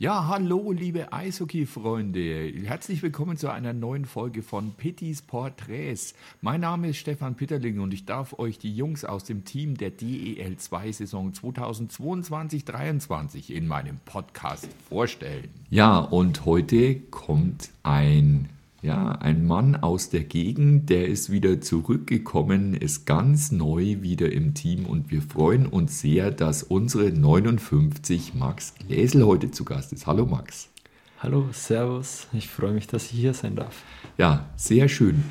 [0.00, 2.54] Ja, hallo, liebe Eishockey-Freunde.
[2.64, 6.14] Herzlich willkommen zu einer neuen Folge von Pittys Porträts.
[6.40, 9.90] Mein Name ist Stefan Pitterling und ich darf euch die Jungs aus dem Team der
[9.90, 15.50] DEL2-Saison 2022-23 in meinem Podcast vorstellen.
[15.68, 18.48] Ja, und heute kommt ein
[18.82, 24.54] ja, ein Mann aus der Gegend, der ist wieder zurückgekommen, ist ganz neu wieder im
[24.54, 30.06] Team und wir freuen uns sehr, dass unsere 59 Max Gläsel heute zu Gast ist.
[30.06, 30.70] Hallo Max.
[31.18, 32.28] Hallo, Servus.
[32.32, 33.82] Ich freue mich, dass ich hier sein darf.
[34.16, 35.24] Ja, sehr schön.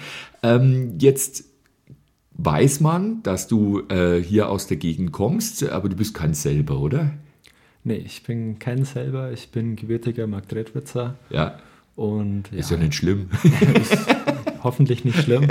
[0.43, 1.45] Ähm, jetzt
[2.33, 6.79] weiß man, dass du äh, hier aus der Gegend kommst, aber du bist kein selber,
[6.79, 7.13] oder?
[7.83, 9.31] Nee, ich bin kein selber.
[9.31, 11.15] Ich bin gebürtiger Marktredwitzer.
[11.31, 11.57] Ja.
[11.99, 13.29] Und Ist ja nicht schlimm.
[13.73, 14.07] ist
[14.63, 15.49] hoffentlich nicht schlimm,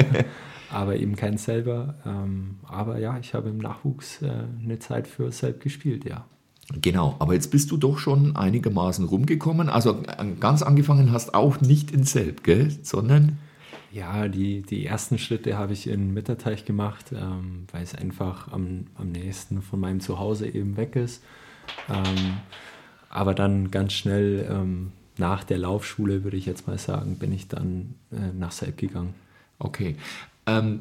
[0.71, 1.97] aber eben kein selber.
[2.07, 4.31] Ähm, aber ja, ich habe im Nachwuchs äh,
[4.65, 6.25] eine Zeit für Selb gespielt, ja.
[6.73, 9.69] Genau, aber jetzt bist du doch schon einigermaßen rumgekommen.
[9.69, 10.03] Also
[10.41, 12.71] ganz angefangen hast auch nicht in Selb, gell?
[12.83, 13.37] sondern
[13.93, 18.87] Ja, die, die ersten Schritte habe ich in Mitterteich gemacht, ähm, weil es einfach am,
[18.95, 21.23] am nächsten von meinem Zuhause eben weg ist.
[21.91, 22.39] Ähm,
[23.11, 27.49] aber dann ganz schnell ähm, nach der Laufschule, würde ich jetzt mal sagen, bin ich
[27.49, 29.15] dann äh, nach Selb gegangen.
[29.59, 29.97] Okay.
[30.47, 30.81] Ähm,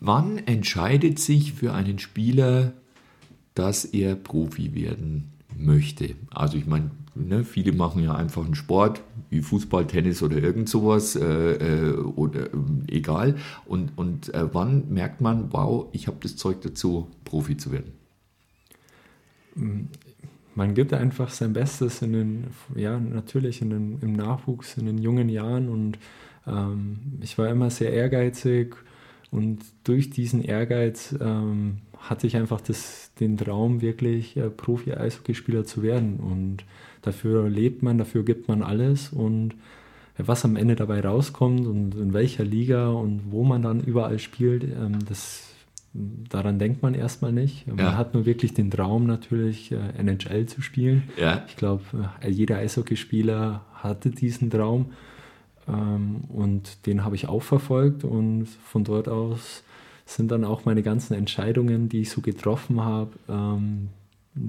[0.00, 2.72] wann entscheidet sich für einen Spieler,
[3.54, 6.14] dass er Profi werden möchte?
[6.30, 10.68] Also ich meine, ne, viele machen ja einfach einen Sport wie Fußball, Tennis oder irgend
[10.68, 12.56] sowas äh, äh, oder äh,
[12.88, 13.36] egal.
[13.66, 17.92] Und, und äh, wann merkt man, wow, ich habe das Zeug dazu, Profi zu werden?
[20.54, 24.98] Man gibt einfach sein Bestes in den, ja, natürlich in den, im Nachwuchs, in den
[24.98, 25.98] jungen Jahren und
[26.46, 28.76] ähm, ich war immer sehr ehrgeizig
[29.30, 35.82] und durch diesen Ehrgeiz ähm, hatte ich einfach das, den Traum, wirklich äh, Profi-Eishockeyspieler zu
[35.82, 36.64] werden und
[37.02, 39.54] dafür lebt man, dafür gibt man alles und
[40.18, 44.18] äh, was am Ende dabei rauskommt und in welcher Liga und wo man dann überall
[44.18, 45.53] spielt, ähm, das
[45.94, 47.66] daran denkt man erstmal nicht.
[47.68, 47.96] Man Ja.
[47.96, 51.04] hat nur wirklich den Traum natürlich, äh, NHL zu spielen.
[51.16, 51.44] Ja.
[51.48, 51.82] Ich glaube,
[52.20, 54.86] äh, jeder Eishockeyspieler hatte diesen Traum
[55.68, 59.62] ähm, und den habe ich auch verfolgt und von dort aus
[60.06, 63.88] sind dann auch meine ganzen Entscheidungen, die ich so getroffen habe, ähm,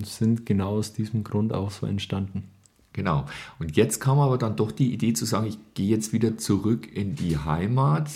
[0.03, 2.45] sind genau aus diesem Grund auch so entstanden.
[2.91, 3.25] Genau.
[3.59, 6.87] Und jetzt kam aber dann doch die Idee zu sagen, ich gehe jetzt wieder zurück
[6.93, 8.09] in die Heimat.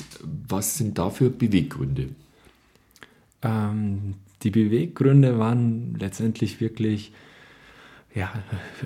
[0.48, 2.10] Was sind da für Beweggründe?
[3.42, 7.12] Ähm, die Beweggründe waren letztendlich wirklich
[8.16, 8.32] ja,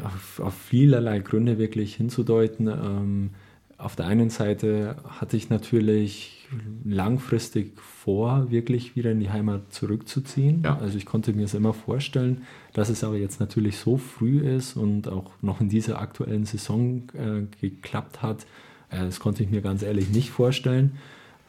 [0.03, 2.67] auf, auf vielerlei Gründe wirklich hinzudeuten.
[2.67, 3.29] Ähm,
[3.77, 6.47] auf der einen Seite hatte ich natürlich
[6.85, 10.61] langfristig vor, wirklich wieder in die Heimat zurückzuziehen.
[10.63, 10.77] Ja.
[10.77, 12.43] Also ich konnte mir es immer vorstellen,
[12.73, 17.03] dass es aber jetzt natürlich so früh ist und auch noch in dieser aktuellen Saison
[17.13, 18.45] äh, geklappt hat.
[18.89, 20.97] Äh, das konnte ich mir ganz ehrlich nicht vorstellen.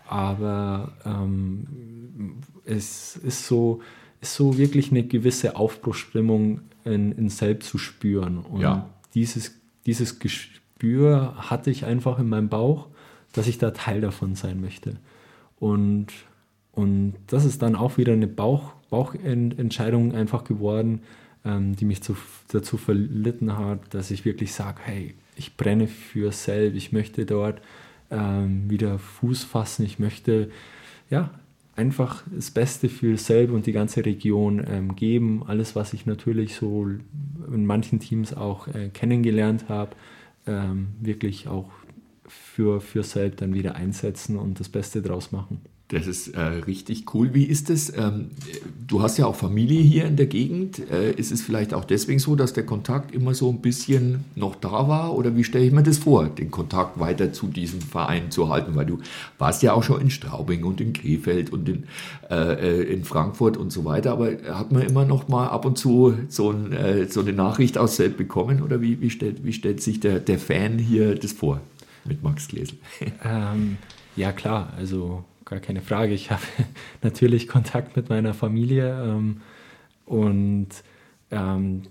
[0.06, 3.80] Aber ähm, es ist so,
[4.20, 8.38] ist so wirklich eine gewisse Aufbruchsstimmung in, in Selbst zu spüren.
[8.38, 8.90] Und Ja.
[9.14, 9.52] dieses,
[9.86, 12.88] dieses Gespür hatte ich einfach in meinem Bauch,
[13.32, 14.96] dass ich da Teil davon sein möchte.
[15.58, 16.08] Und,
[16.72, 21.00] und das ist dann auch wieder eine Bauch, Bauchentscheidung einfach geworden,
[21.44, 22.16] ähm, die mich zu,
[22.48, 27.60] dazu verlitten hat, dass ich wirklich sage, hey, ich brenne für Selb, ich möchte dort
[28.10, 30.50] ähm, wieder Fuß fassen, ich möchte
[31.10, 31.30] ja
[31.76, 35.42] einfach das Beste für Selb und die ganze Region ähm, geben.
[35.46, 36.88] Alles, was ich natürlich so
[37.52, 39.96] in manchen Teams auch äh, kennengelernt habe,
[40.46, 41.70] ähm, wirklich auch
[42.26, 45.60] für, für Selb dann wieder einsetzen und das Beste draus machen.
[45.94, 47.34] Das ist äh, richtig cool.
[47.34, 47.96] Wie ist es?
[47.96, 48.30] Ähm,
[48.84, 50.90] du hast ja auch Familie hier in der Gegend.
[50.90, 54.56] Äh, ist es vielleicht auch deswegen so, dass der Kontakt immer so ein bisschen noch
[54.56, 55.14] da war?
[55.16, 58.74] Oder wie stelle ich mir das vor, den Kontakt weiter zu diesem Verein zu halten?
[58.74, 58.98] Weil du
[59.38, 61.84] warst ja auch schon in Straubing und in Krefeld und in,
[62.28, 64.10] äh, äh, in Frankfurt und so weiter.
[64.10, 67.78] Aber hat man immer noch mal ab und zu so, ein, äh, so eine Nachricht
[67.78, 68.62] aus Selb bekommen?
[68.62, 71.60] Oder wie, wie, stellt, wie stellt sich der, der Fan hier das vor
[72.04, 72.78] mit Max Gläsel?
[73.24, 73.76] Ähm,
[74.16, 76.14] ja, klar, also gar keine Frage.
[76.14, 76.42] Ich habe
[77.02, 79.40] natürlich Kontakt mit meiner Familie ähm,
[80.06, 80.68] und
[81.30, 81.82] ähm,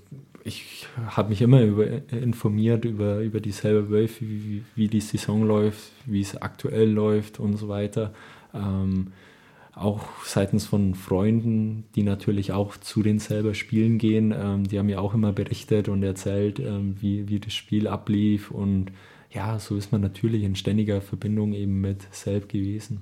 [0.44, 5.92] ich habe mich immer über, informiert über, über die Wölfe, wie, wie die Saison läuft,
[6.06, 8.14] wie es aktuell läuft und so weiter.
[8.54, 9.14] Ähm,
[9.74, 14.86] auch seitens von Freunden, die natürlich auch zu den selber Spielen gehen, ähm, die haben
[14.86, 18.92] mir auch immer berichtet und erzählt, ähm, wie, wie das Spiel ablief und
[19.32, 23.02] ja, so ist man natürlich in ständiger Verbindung eben mit Selb gewesen.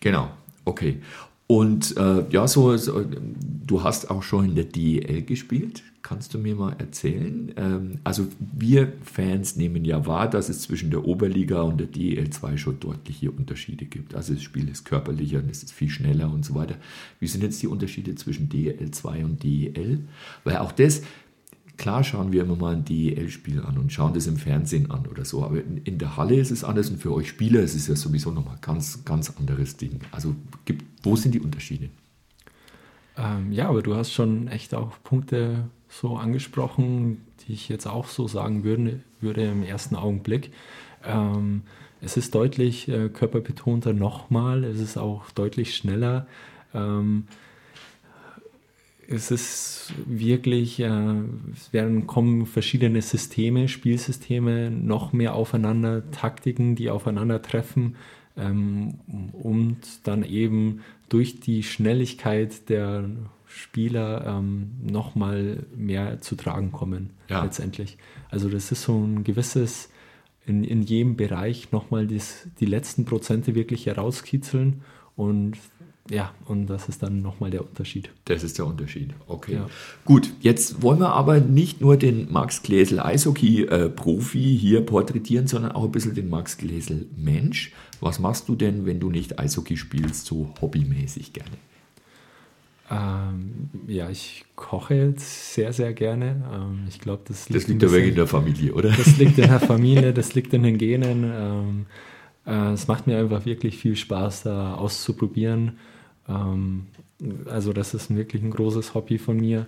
[0.00, 0.30] Genau,
[0.64, 1.00] okay.
[1.48, 5.84] Und äh, ja, so, so, du hast auch schon in der DEL gespielt.
[6.02, 7.52] Kannst du mir mal erzählen?
[7.56, 12.30] Ähm, also wir Fans nehmen ja wahr, dass es zwischen der Oberliga und der DEL
[12.30, 14.14] 2 schon deutliche Unterschiede gibt.
[14.14, 16.76] Also das Spiel ist körperlicher und es ist viel schneller und so weiter.
[17.20, 20.00] Wie sind jetzt die Unterschiede zwischen DEL 2 und DEL?
[20.42, 21.02] Weil auch das,
[21.76, 25.24] klar schauen wir immer mal ein DEL-Spiel an und schauen das im Fernsehen an oder
[25.24, 27.96] so, aber in, der Halle ist es anders und für euch Spieler ist es ja
[27.96, 30.00] sowieso nochmal ganz, ganz anderes Ding.
[30.10, 30.34] Also
[30.64, 31.90] gibt, wo sind die Unterschiede?
[33.16, 38.08] Ähm, ja, aber du hast schon echt auch Punkte so angesprochen, die ich jetzt auch
[38.08, 40.52] so sagen würde, würde im ersten Augenblick.
[41.04, 41.62] Ähm,
[42.00, 46.26] es ist deutlich äh, körperbetonter nochmal, es ist auch deutlich schneller.
[46.74, 47.26] Ähm,
[49.08, 51.20] es ist wirklich, äh,
[51.52, 57.96] es werden kommen verschiedene Systeme, Spielsysteme noch mehr aufeinander, Taktiken, die aufeinandertreffen
[58.36, 58.94] ähm,
[59.32, 63.08] und dann eben durch die Schnelligkeit der
[63.46, 67.44] Spieler ähm, nochmal mehr zu tragen kommen, ja.
[67.44, 67.96] letztendlich.
[68.28, 69.88] Also das ist so ein gewisses,
[70.44, 74.82] in, in jedem Bereich nochmal die letzten Prozente wirklich herauskitzeln
[75.14, 75.56] und
[76.10, 78.10] ja, und das ist dann nochmal der Unterschied.
[78.26, 79.54] Das ist der Unterschied, okay.
[79.54, 79.66] Ja.
[80.04, 85.72] Gut, jetzt wollen wir aber nicht nur den Max Gläsel Eishockey-Profi äh, hier porträtieren, sondern
[85.72, 87.72] auch ein bisschen den Max Gläsel Mensch.
[88.00, 91.56] Was machst du denn, wenn du nicht Eishockey spielst, so hobbymäßig gerne?
[92.88, 96.44] Ähm, ja, ich koche sehr, sehr gerne.
[96.52, 98.90] Ähm, ich glaube, das liegt, das liegt aber in der Familie, oder?
[98.90, 101.24] Das liegt in der Familie, das liegt in den Genen.
[101.24, 101.86] Ähm,
[102.46, 105.78] äh, es macht mir einfach wirklich viel Spaß, da auszuprobieren.
[106.28, 106.86] Ähm,
[107.46, 109.66] also das ist wirklich ein großes Hobby von mir.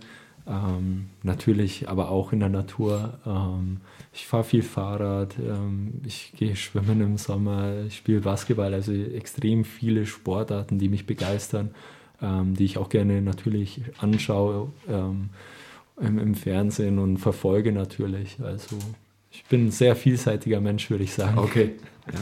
[0.48, 3.18] Ähm, natürlich aber auch in der Natur.
[3.26, 3.78] Ähm,
[4.14, 9.64] ich fahre viel Fahrrad, ähm, ich gehe schwimmen im Sommer, ich spiele Basketball, also extrem
[9.64, 11.70] viele Sportarten, die mich begeistern,
[12.22, 15.28] ähm, die ich auch gerne natürlich anschaue ähm,
[16.00, 18.38] im, im, Fernsehen und verfolge natürlich.
[18.42, 18.78] Also
[19.30, 21.38] ich bin ein sehr vielseitiger Mensch, würde ich sagen.
[21.38, 21.72] Okay.
[22.10, 22.18] Ja.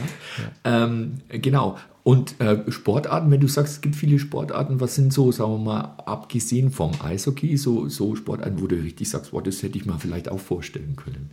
[0.65, 0.83] Ja.
[0.83, 1.77] Ähm, genau.
[2.07, 5.57] Und äh, Sportarten, wenn du sagst, es gibt viele Sportarten, was sind so, sagen wir
[5.57, 9.85] mal, abgesehen vom Eishockey, so, so Sportarten, wo du richtig sagst, wow, das hätte ich
[9.85, 11.31] mir vielleicht auch vorstellen können?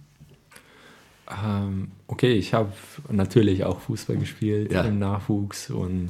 [1.30, 2.72] Ähm, okay, ich habe
[3.08, 4.82] natürlich auch Fußball gespielt ja.
[4.82, 6.08] im Nachwuchs und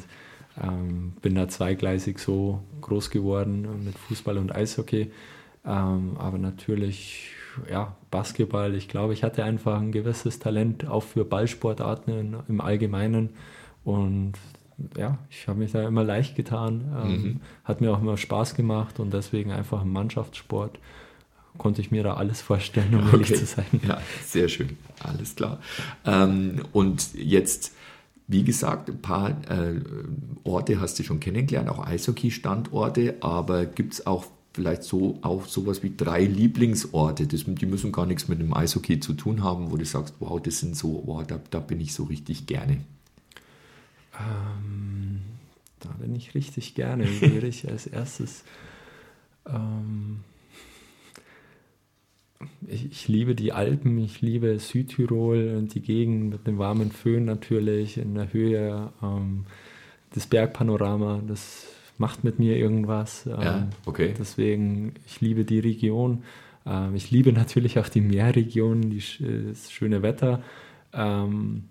[0.58, 5.10] ähm, bin da zweigleisig so groß geworden mit Fußball und Eishockey.
[5.67, 7.32] Ähm, aber natürlich
[7.70, 13.28] ja, Basketball, ich glaube, ich hatte einfach ein gewisses Talent auch für Ballsportarten im Allgemeinen.
[13.84, 14.32] Und
[14.97, 16.85] ja, ich habe mich da immer leicht getan.
[17.03, 17.41] Ähm, mhm.
[17.65, 20.79] Hat mir auch immer Spaß gemacht und deswegen einfach im Mannschaftssport
[21.59, 23.12] konnte ich mir da alles vorstellen, um okay.
[23.12, 23.67] ehrlich zu sein.
[23.87, 24.76] Ja, sehr schön.
[25.00, 25.61] Alles klar.
[26.05, 27.73] Ähm, und jetzt,
[28.26, 29.81] wie gesagt, ein paar äh,
[30.43, 35.82] Orte hast du schon kennengelernt, auch Eishockey-Standorte, aber gibt es auch vielleicht so auch sowas
[35.82, 39.77] wie drei Lieblingsorte, das, die müssen gar nichts mit dem Eishockey zu tun haben, wo
[39.77, 42.79] du sagst, wow, das sind so, wow, da, da bin ich so richtig gerne.
[44.19, 45.20] Ähm,
[45.81, 48.44] da bin ich richtig gerne, würde ich als erstes.
[49.46, 50.20] Ähm,
[52.66, 57.24] ich, ich, liebe die Alpen, ich liebe Südtirol und die Gegend mit dem warmen Föhn
[57.24, 58.93] natürlich in der Höhe.
[59.03, 59.46] Ähm,
[60.12, 61.67] das Bergpanorama, das
[61.98, 63.24] macht mit mir irgendwas.
[63.24, 64.15] Ja, ähm, okay.
[64.19, 66.22] Deswegen, ich liebe die Region.
[66.67, 69.03] Ähm, ich liebe natürlich auch die Meerregion, die,
[69.48, 70.43] das schöne Wetter.
[70.93, 71.65] Ähm,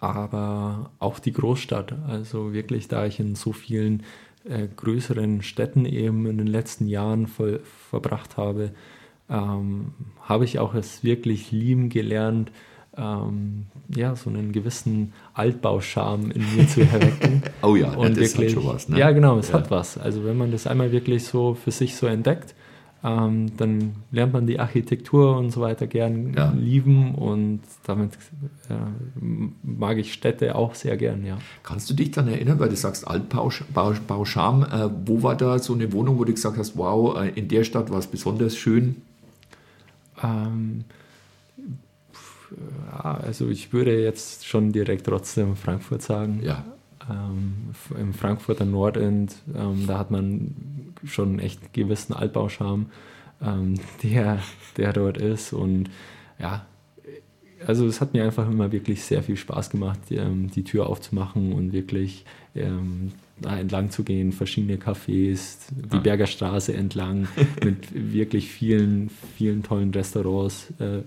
[0.00, 1.94] aber auch die Großstadt.
[2.06, 4.04] Also wirklich, da ich in so vielen
[4.44, 8.72] äh, größeren Städten eben in den letzten Jahren voll, verbracht habe,
[9.28, 12.50] ähm, habe ich auch es wirklich lieben gelernt,
[12.96, 17.42] ähm, ja, so einen gewissen Altbauscham in mir zu erwecken.
[17.62, 18.88] oh ja, und das wirklich, hat schon was.
[18.88, 18.98] Ne?
[18.98, 19.54] Ja, genau, es ja.
[19.54, 19.98] hat was.
[19.98, 22.54] Also wenn man das einmal wirklich so für sich so entdeckt,
[23.04, 26.50] ähm, dann lernt man die Architektur und so weiter gern ja.
[26.50, 28.14] lieben und damit
[28.68, 28.74] äh,
[29.62, 31.38] mag ich Städte auch sehr gern, ja.
[31.62, 35.92] Kannst du dich dann erinnern, weil du sagst Altbauscham, äh, wo war da so eine
[35.92, 38.96] Wohnung, wo du gesagt hast, wow, äh, in der Stadt war es besonders schön?
[40.20, 40.84] Ähm,
[42.90, 46.40] ja, also ich würde jetzt schon direkt trotzdem Frankfurt sagen.
[46.42, 46.64] Ja.
[47.08, 50.54] Ähm, Im Frankfurter Nordend, ähm, da hat man
[51.04, 52.86] schon echt gewissen Altbauscham,
[53.42, 54.40] ähm, der,
[54.76, 55.52] der dort ist.
[55.52, 55.90] Und
[56.38, 56.66] ja,
[57.66, 60.86] also es hat mir einfach immer wirklich sehr viel Spaß gemacht, die, ähm, die Tür
[60.86, 62.24] aufzumachen und wirklich
[62.54, 66.00] ähm, da entlang zu gehen, verschiedene Cafés, die ah.
[66.00, 67.28] Berger Straße entlang
[67.64, 70.72] mit wirklich vielen, vielen tollen Restaurants.
[70.78, 71.02] Äh,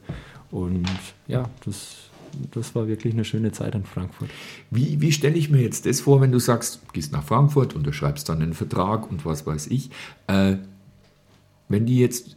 [0.49, 0.87] und
[1.27, 2.10] ja, das
[2.51, 4.29] das war wirklich eine schöne Zeit in Frankfurt.
[4.69, 8.29] Wie, wie stelle ich mir jetzt das vor, wenn du sagst, gehst nach Frankfurt, unterschreibst
[8.29, 9.89] dann einen Vertrag und was weiß ich.
[10.27, 10.57] Äh,
[11.71, 12.35] wenn die jetzt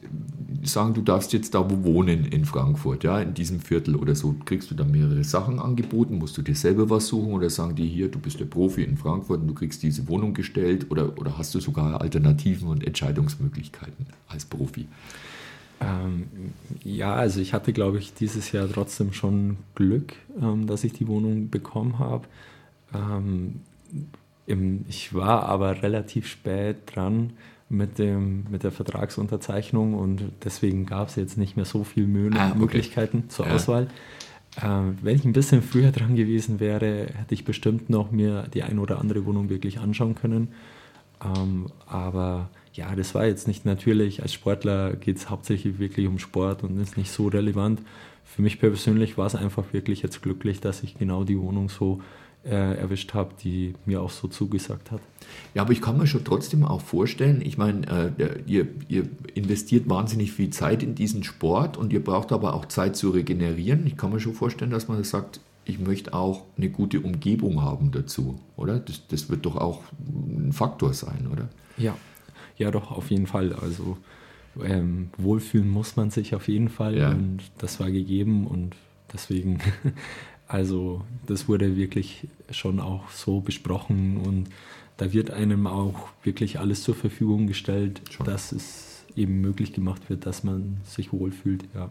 [0.63, 4.35] sagen, du darfst jetzt da wo wohnen in Frankfurt, ja, in diesem Viertel oder so,
[4.45, 7.89] kriegst du da mehrere Sachen angeboten, musst du dir selber was suchen oder sagen die
[7.89, 11.37] hier, du bist der Profi in Frankfurt und du kriegst diese Wohnung gestellt oder, oder
[11.37, 14.87] hast du sogar Alternativen und Entscheidungsmöglichkeiten als Profi?
[15.81, 16.29] Ähm,
[16.83, 21.09] ja, also ich hatte, glaube ich, dieses Jahr trotzdem schon Glück, ähm, dass ich die
[21.09, 22.27] Wohnung bekommen habe.
[22.95, 23.61] Ähm,
[24.89, 27.33] ich war aber relativ spät dran
[27.71, 32.31] mit, dem, mit der Vertragsunterzeichnung und deswegen gab es jetzt nicht mehr so viele Mö
[32.35, 32.59] Ah, okay.
[32.59, 33.55] Möglichkeiten zur Ja.
[33.55, 33.89] Auswahl.
[34.63, 38.63] Ähm, wenn ich ein bisschen früher dran gewesen wäre, hätte ich bestimmt noch mir die
[38.63, 40.49] ein oder andere Wohnung wirklich anschauen können.
[41.25, 44.23] Ähm, aber ja, das war jetzt nicht natürlich.
[44.23, 47.81] Als Sportler geht es hauptsächlich wirklich um Sport und ist nicht so relevant.
[48.25, 52.03] Für mich persönlich war es einfach wirklich jetzt glücklich, dass ich genau die Wohnung so
[52.45, 55.01] äh, erwischt habe, die mir auch so zugesagt hat.
[55.55, 59.89] Ja, aber ich kann mir schon trotzdem auch vorstellen, ich meine, äh, ihr, ihr investiert
[59.89, 63.87] wahnsinnig viel Zeit in diesen Sport und ihr braucht aber auch Zeit zu regenerieren.
[63.87, 67.93] Ich kann mir schon vorstellen, dass man sagt, ich möchte auch eine gute Umgebung haben
[67.93, 68.81] dazu, oder?
[68.81, 71.49] Das, das wird doch auch ein Faktor sein, oder?
[71.79, 71.97] Ja,
[72.57, 73.53] ja, doch, auf jeden Fall.
[73.55, 73.97] Also
[74.63, 77.11] ähm, wohlfühlen muss man sich auf jeden Fall Ja.
[77.11, 78.77] und das war gegeben und
[79.13, 79.59] deswegen,
[80.47, 84.49] also das wurde wirklich schon auch so besprochen und
[84.97, 88.27] da wird einem auch wirklich alles zur Verfügung gestellt, Schon.
[88.27, 91.91] dass es eben möglich gemacht wird, dass man sich wohlfühlt, ja.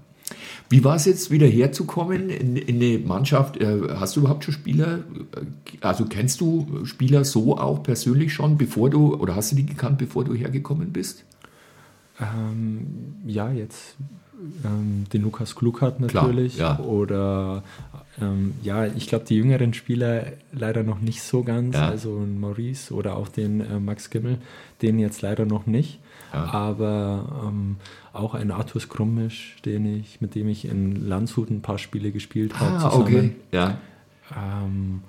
[0.70, 3.58] Wie war es jetzt wieder herzukommen in, in eine Mannschaft?
[3.58, 5.00] Äh, Hast du überhaupt schon Spieler,
[5.36, 9.66] äh, also kennst du Spieler so auch persönlich schon, bevor du, oder hast du die
[9.66, 11.24] gekannt, bevor du hergekommen bist?
[12.20, 13.96] Ähm, ja, jetzt
[14.63, 16.58] ähm, den Lukas Kluckert Klar, natürlich.
[16.58, 16.80] ja.
[16.80, 17.63] Oder
[18.22, 21.75] ähm, ja, ich glaube, die jüngeren Spieler leider noch nicht so ganz.
[21.75, 21.90] Ja.
[21.90, 24.38] Also Maurice oder auch den äh, Max Gimmel,
[24.82, 26.00] den jetzt leider noch nicht.
[26.34, 26.46] Ja.
[26.52, 27.78] Aber ähm,
[28.12, 32.60] auch ein Arthur Krummisch, den ich, mit dem ich in Landshut ein paar Spiele gespielt
[32.60, 32.78] habe.
[32.78, 32.90] Ah,
[33.52, 33.78] Ja.
[34.36, 35.02] Ähm,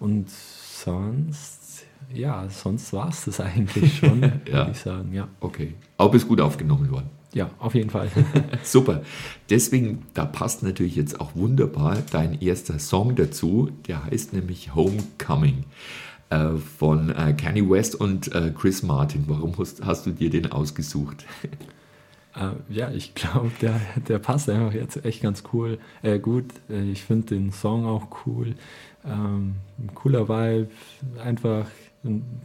[0.00, 4.52] und sonst, ja, sonst war es das eigentlich schon, Ja.
[4.54, 5.12] würde ich sagen.
[5.12, 5.28] Ja.
[5.40, 5.74] Okay.
[5.96, 7.10] Aber bist gut aufgenommen worden.
[7.34, 8.10] ja, auf jeden Fall.
[8.62, 9.02] Super.
[9.50, 13.70] Deswegen, da passt natürlich jetzt auch wunderbar dein erster Song dazu.
[13.86, 15.64] Der heißt nämlich Homecoming
[16.32, 19.24] äh, von äh, Kanye West und äh, Chris Martin.
[19.26, 21.26] Warum hast, hast du dir den ausgesucht?
[22.34, 26.46] Äh, ja, ich glaube, der, der passt einfach jetzt echt ganz cool, äh, gut.
[26.70, 28.54] Äh, ich finde den Song auch cool.
[29.04, 30.68] Ähm, ein cooler Vibe,
[31.22, 31.66] einfach,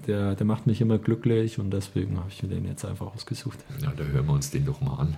[0.08, 3.60] der, der macht mich immer glücklich und deswegen habe ich mir den jetzt einfach ausgesucht.
[3.82, 5.18] Na, da hören wir uns den doch mal an.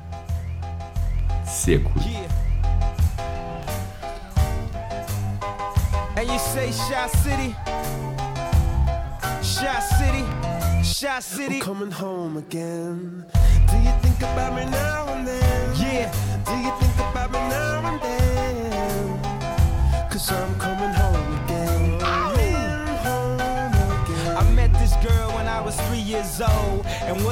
[1.45, 2.03] Sehr cool.
[2.05, 2.49] Yeah.
[6.19, 7.55] And you say Shot City,
[9.59, 10.23] Shot City,
[10.83, 11.55] Shot City.
[11.55, 13.25] I'm coming home again.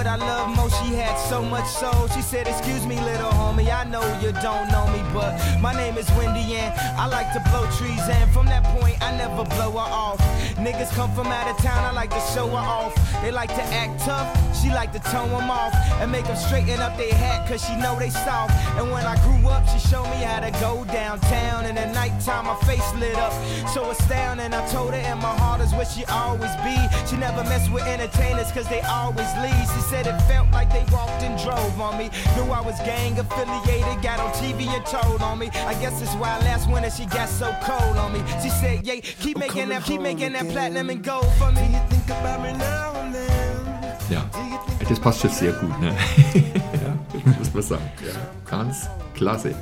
[0.07, 2.07] What I love most, she had so much soul.
[2.15, 5.97] She said, Excuse me, little homie, I know you don't know me, but my name
[5.97, 7.99] is Wendy and I like to blow trees.
[8.07, 10.19] And from that point, I never blow her off.
[10.55, 12.95] Niggas come from out of town, I like to show her off.
[13.21, 15.73] They like to act tough, she like to tone them off.
[15.99, 18.53] And make them straighten up their hat, cause she know they soft.
[18.79, 21.65] And when I grew up, she showed me how to go downtown.
[21.65, 23.33] And at nighttime, my face lit up.
[23.73, 26.77] So astounding, I told her, and my heart is where she always be.
[27.09, 29.67] She never mess with entertainers, cause they always leave.
[29.75, 32.09] She said it felt like they walked and drove on me.
[32.35, 35.47] Knew I was gang affiliated, got on TV and told on me.
[35.65, 38.21] I guess that's why last winter she got so cold on me.
[38.43, 41.67] She said, yeah, keep making that, keep making that platinum and gold for Do me.
[41.73, 43.27] you think about me now and then?
[44.09, 45.87] Ja, you think das passt schon sehr gut, ne?
[46.73, 47.91] ja, muss man sagen.
[48.05, 48.13] Ja,
[48.49, 49.53] ganz klasse.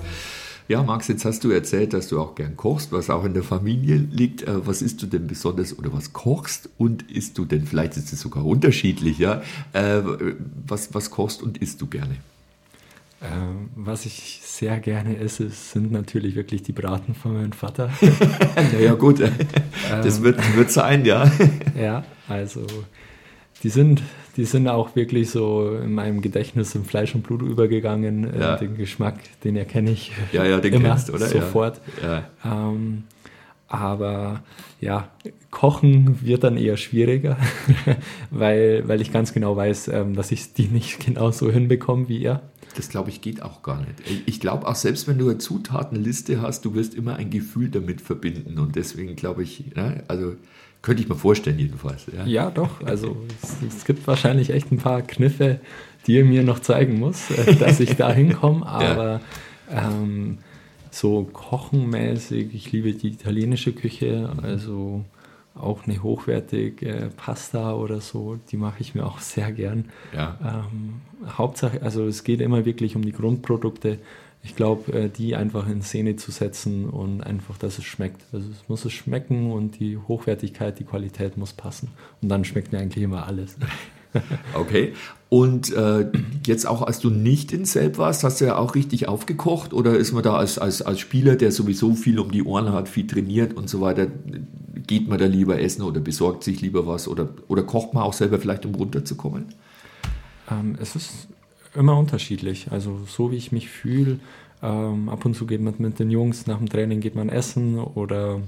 [0.67, 3.43] Ja, Max, jetzt hast du erzählt, dass du auch gern kochst, was auch in der
[3.43, 4.41] Familie liegt.
[4.43, 8.11] Äh, Was isst du denn besonders oder was kochst und isst du denn, vielleicht ist
[8.11, 9.43] es sogar unterschiedlich, ja?
[9.73, 10.01] Äh,
[10.65, 12.15] Was, was kochst und isst du gerne?
[13.21, 17.91] Ähm, was ich sehr gerne esse, sind natürlich wirklich die Braten von meinem Vater.
[18.73, 19.21] Naja, gut,
[19.89, 21.31] das wird, wird sein, ja.
[21.79, 22.65] ja, also
[23.63, 24.01] die sind,
[24.37, 28.33] die sind auch wirklich so in meinem Gedächtnis in Fleisch und Blut übergegangen.
[28.33, 28.55] Äh, Ja.
[28.57, 31.25] Den Geschmack, den erkenne ich Ja, ja, den immer kennst oder?
[31.25, 31.41] Ja.
[31.41, 31.79] sofort.
[32.01, 32.25] Ja.
[32.43, 33.03] Ähm,
[33.67, 34.43] aber
[34.79, 35.09] ja,
[35.51, 37.37] Kochen wird dann eher schwieriger,
[38.31, 42.41] weil, weil ich ganz genau weiß, ähm, dass ich die nicht genauso hinbekomme wie er.
[42.75, 43.93] das glaube ich geht auch gar nicht.
[44.27, 48.01] Ich glaube auch selbst wenn du eine Zutatenliste hast, du wirst immer ein Gefühl damit
[48.01, 50.35] verbinden und deswegen glaube ich, ne, also
[50.85, 52.05] könnte ich mir vorstellen jedenfalls.
[52.15, 52.81] Ja, Ja, doch.
[52.85, 55.59] Also es, es gibt wahrscheinlich echt ein paar Kniffe,
[56.05, 58.65] die er mir noch zeigen muss, äh, dass ich da hinkomme.
[58.67, 59.19] Aber
[59.71, 60.37] ähm,
[60.91, 65.03] so kochenmäßig, ich liebe die italienische Küche, also
[65.55, 69.85] auch eine hochwertige Pasta oder so, die mache ich mir auch sehr gern.
[70.15, 70.37] ja.
[70.43, 73.97] Ähm, Hauptsache, also es geht immer wirklich um die Grundprodukte.
[74.45, 78.21] Ich glaube, äh, die einfach in Szene zu setzen und einfach, dass es schmeckt.
[78.31, 81.89] Also es muss es schmecken und die Hochwertigkeit, die Qualität muss passen.
[82.21, 83.57] Und dann schmeckt mir eigentlich immer alles.
[84.53, 84.93] Okay.
[85.27, 86.09] Und äh,
[86.45, 89.97] jetzt auch, als du nicht in Selb warst, hast du ja auch richtig aufgekocht oder
[89.97, 93.05] ist man da als, als, als Spieler, der sowieso viel um die Ohren hat, viel
[93.05, 94.07] trainiert und so weiter,
[94.87, 98.13] geht man da lieber essen oder besorgt sich lieber was oder, oder kocht man auch
[98.13, 99.47] selber vielleicht, um runterzukommen?
[100.49, 101.27] Ähm, es ist
[101.75, 102.71] immer unterschiedlich.
[102.71, 104.19] Also so wie ich mich fühle,
[104.61, 107.77] ähm, ab und zu geht man mit den Jungs nach dem Training geht man essen
[107.79, 108.41] oder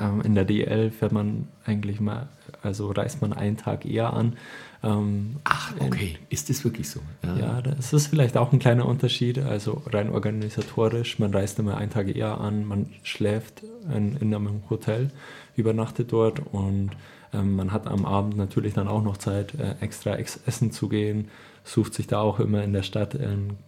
[0.00, 2.28] ähm, in der DL fährt man eigentlich mal,
[2.62, 4.36] also reist man einen Tag eher an.
[4.82, 6.18] Ähm, Ach, okay.
[6.28, 7.00] Ist das wirklich so?
[7.22, 9.38] ja, das ist vielleicht auch ein kleiner Unterschied.
[9.38, 13.62] Also rein organisatorisch, man reist immer einen Tag eher an, man schläft
[13.94, 15.10] in, in einem Hotel,
[15.56, 16.90] übernachtet dort und
[17.32, 21.28] man hat am Abend natürlich dann auch noch Zeit, äh, extra ex essen zu gehen,
[21.64, 23.58] sucht sich da auch immer in der Stadt einen,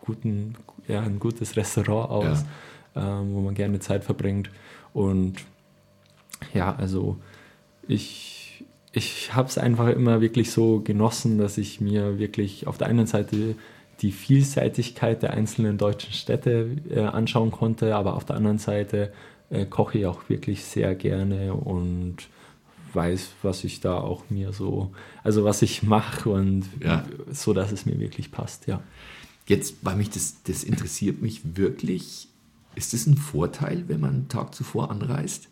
[0.00, 0.54] guten,
[0.86, 2.44] ja, ein gutes Restaurant aus,
[2.94, 4.50] ähm, wo man gerne Zeit verbringt.
[4.94, 5.34] Und
[6.54, 7.18] ja, also
[7.86, 12.86] ich, ich habe es einfach immer wirklich so genossen, dass ich mir wirklich auf der
[12.86, 13.56] einen Seite
[14.00, 19.12] die Vielseitigkeit der einzelnen deutschen Städte äh, anschauen konnte, aber auf der anderen Seite
[19.50, 22.16] äh, koche ich auch wirklich sehr gerne und
[22.94, 24.92] weiß, was ich da auch mir so,
[25.22, 27.04] also was ich mache und Ja.
[27.30, 28.82] so, dass es mir wirklich passt, ja.
[29.46, 32.28] Jetzt, weil mich das, das interessiert mich wirklich,
[32.76, 35.48] ist das ein Vorteil, wenn man einen Tag zuvor anreist?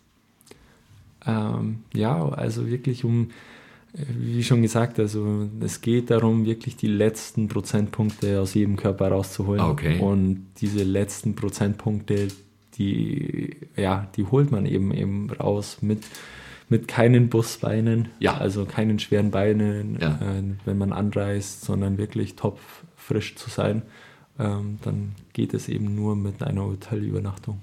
[1.27, 3.31] Ähm, ja, also wirklich um,
[3.93, 9.61] wie schon gesagt, also es geht darum, wirklich die letzten Prozentpunkte aus jedem Körper rauszuholen.
[9.61, 9.99] Ah, okay.
[9.99, 12.29] Und diese letzten Prozentpunkte,
[12.77, 16.05] die, ja, die holt man eben eben raus mit,
[16.69, 18.37] mit keinen Busbeinen, Ja.
[18.37, 20.17] also keinen schweren Beinen, Ja.
[20.17, 23.83] äh, wenn man anreist, sondern wirklich topfrisch zu sein.
[24.39, 27.61] Ähm, dann geht es eben nur mit einer Hotelübernachtung.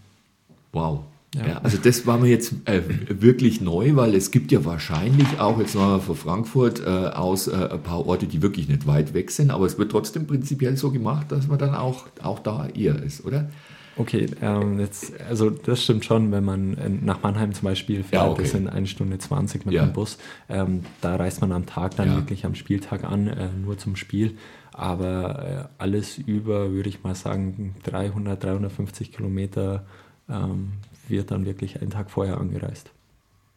[0.73, 1.01] Wow.
[1.35, 1.47] Ja.
[1.47, 1.57] Ja.
[1.63, 5.75] also das war mir jetzt äh, wirklich neu, weil es gibt ja wahrscheinlich auch, jetzt
[5.75, 9.51] mal von Frankfurt äh, aus, äh, ein paar Orte, die wirklich nicht weit weg sind,
[9.51, 13.25] aber es wird trotzdem prinzipiell so gemacht, dass man dann auch, auch da eher ist,
[13.25, 13.49] oder?
[13.97, 18.29] Okay, ähm, jetzt, also das stimmt schon, wenn man nach Mannheim zum Beispiel fährt, Ja,
[18.29, 18.41] okay.
[18.41, 19.85] das sind eine Stunde 20 mit Ja.
[19.85, 20.17] dem Bus,
[20.49, 22.15] ähm, da reist man am Tag dann Ja.
[22.17, 24.37] wirklich am Spieltag an, äh, nur zum Spiel.
[24.73, 29.85] Aber äh, alles über, würde ich mal sagen, 300, 350 Kilometer
[30.29, 30.73] ähm,
[31.07, 32.89] wird dann wirklich einen Tag vorher angereist.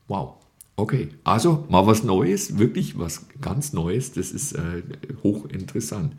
[0.07, 0.35] Wow.
[0.77, 4.83] Okay, also mal was Neues, wirklich was ganz Neues, das ist äh,
[5.25, 6.15] hochinteressant.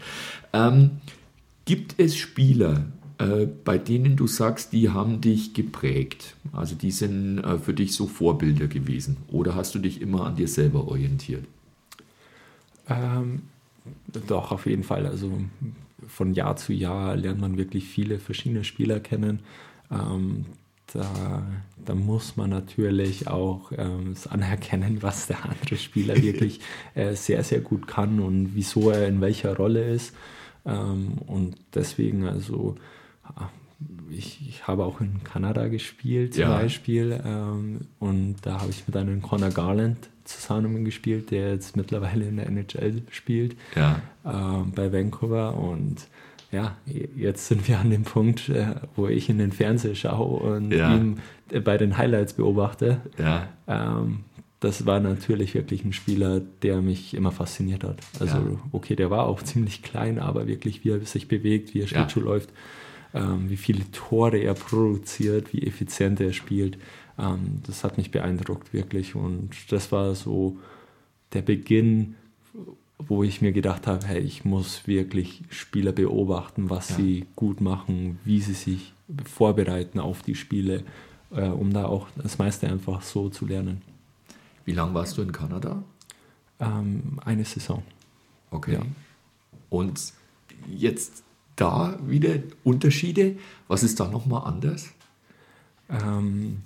[0.52, 0.98] Ähm,
[1.64, 2.88] gibt es Spieler,
[3.20, 6.36] äh, bei denen du sagst, die haben dich geprägt?
[6.54, 9.18] Also die sind äh, für dich so Vorbilder gewesen?
[9.28, 11.46] Oder hast du dich immer an dir selber orientiert?
[12.88, 13.42] Ähm,
[14.28, 15.06] doch, auf jeden Fall.
[15.06, 15.32] Also
[16.08, 19.40] von Jahr zu Jahr lernt man wirklich viele verschiedene Spieler kennen.
[19.92, 20.46] Ähm,
[20.94, 21.44] da,
[21.86, 26.62] da muss man natürlich auch ähm, anerkennen, was der andere Spieler wirklich
[26.96, 30.16] äh, sehr, sehr gut kann und wieso er in welcher Rolle ist.
[30.66, 32.76] Ähm, und deswegen, also
[34.10, 36.50] ich, ich habe auch in Kanada gespielt zum Ja.
[36.58, 42.26] Beispiel ähm, und da habe ich mit einem Connor Garland zusammen gespielt, der jetzt mittlerweile
[42.28, 44.02] in der NHL spielt Ja.
[44.26, 46.08] ähm, bei Vancouver und
[46.52, 46.76] ja,
[47.16, 50.96] jetzt sind wir an dem Punkt, äh, wo ich in den Fernseher schaue und Ja.
[50.96, 51.20] ihn
[51.52, 53.02] äh, bei den Highlights beobachte.
[53.68, 54.22] Ähm,
[54.60, 58.00] das war natürlich wirklich ein Spieler, der mich immer fasziniert hat.
[58.20, 61.88] Also, okay, der war auch ziemlich klein, aber wirklich, wie er sich bewegt, wie er.
[61.88, 62.50] Schlittschuh läuft,
[63.14, 66.78] wie viele Tore er produziert, wie effizient er spielt.
[67.18, 69.16] Ähm, das hat mich beeindruckt, wirklich.
[69.16, 70.58] Und das war so
[71.34, 72.16] der Beginn,
[73.00, 76.96] wo ich mir gedacht habe, hey, ich muss wirklich Spieler beobachten, was Ja.
[76.98, 78.94] sie gut machen, wie sie sich
[79.26, 80.84] vorbereiten auf die Spiele,
[81.32, 83.82] äh, um da auch das meiste einfach so zu lernen.
[84.66, 85.82] Wie lange warst du in Kanada?
[86.60, 87.82] Ähm, eine Saison.
[88.52, 88.74] Okay.
[88.74, 88.82] Ja.
[89.70, 90.14] Und
[90.68, 91.24] jetzt
[91.62, 93.36] da wieder Unterschiede.
[93.68, 94.90] Was ist da nochmal anders?
[95.90, 96.62] Ähm,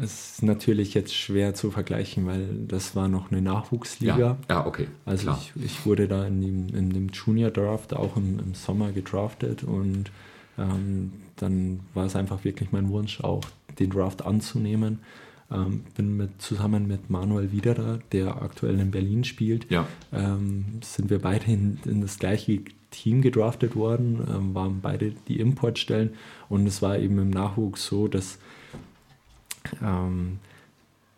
[0.00, 4.18] Es ist natürlich jetzt schwer zu vergleichen, weil das war noch eine Nachwuchsliga.
[4.18, 4.88] Ja, ja okay.
[5.04, 8.90] Also ich, ich wurde da in dem, in dem Junior Draft auch im, im Sommer
[8.90, 10.10] gedraftet und
[10.58, 13.42] ähm, dann war es einfach wirklich mein Wunsch, auch
[13.78, 14.98] den Draft anzunehmen.
[15.50, 19.86] Ähm, bin mit, zusammen mit Manuel Widerer, der aktuell in Berlin spielt, Ja.
[20.12, 22.62] ähm, sind wir beide in, in das gleiche
[22.94, 26.14] Team gedraftet worden, ähm, waren beide die Importstellen
[26.48, 28.38] und es war eben im Nachwuchs so, dass,
[29.82, 30.38] ähm,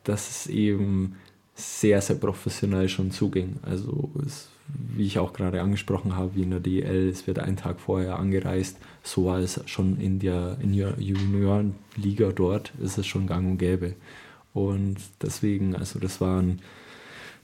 [0.04, 1.16] dass es eben
[1.54, 3.56] sehr, sehr professionell schon zuging.
[3.62, 7.56] Also es, wie ich auch gerade angesprochen habe, wie in der DL, es wird einen
[7.56, 13.06] Tag vorher angereist, so war es schon in der, in der Juniorenliga dort, ist es
[13.06, 13.94] schon gang und gäbe.
[14.52, 16.60] Und deswegen, also das war ein,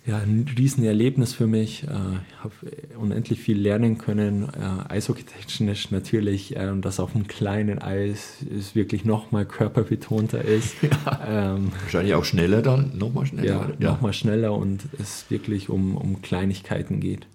[0.04, 1.84] ja, ein Riesenerlebnis für mich.
[1.84, 2.52] Äh, Ich habe
[2.98, 4.48] unendlich viel lernen können.
[4.48, 10.74] Äh, Eishockey-technisch natürlich, ähm, dass auf einem kleinen Eis es wirklich nochmal körperbetonter ist.
[11.24, 13.72] Ähm, Wahrscheinlich auch schneller dann, nochmal schneller.
[13.78, 17.26] ja, nochmal schneller und es wirklich um, um Kleinigkeiten geht.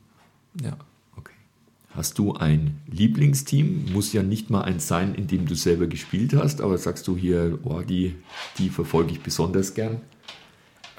[0.61, 0.77] Ja.
[1.15, 1.33] Okay.
[1.91, 3.85] Hast du ein Lieblingsteam?
[3.93, 7.15] Muss ja nicht mal eins sein, in dem du selber gespielt hast, aber sagst du
[7.17, 8.15] hier, oh, die,
[8.57, 10.01] die verfolge ich besonders gern?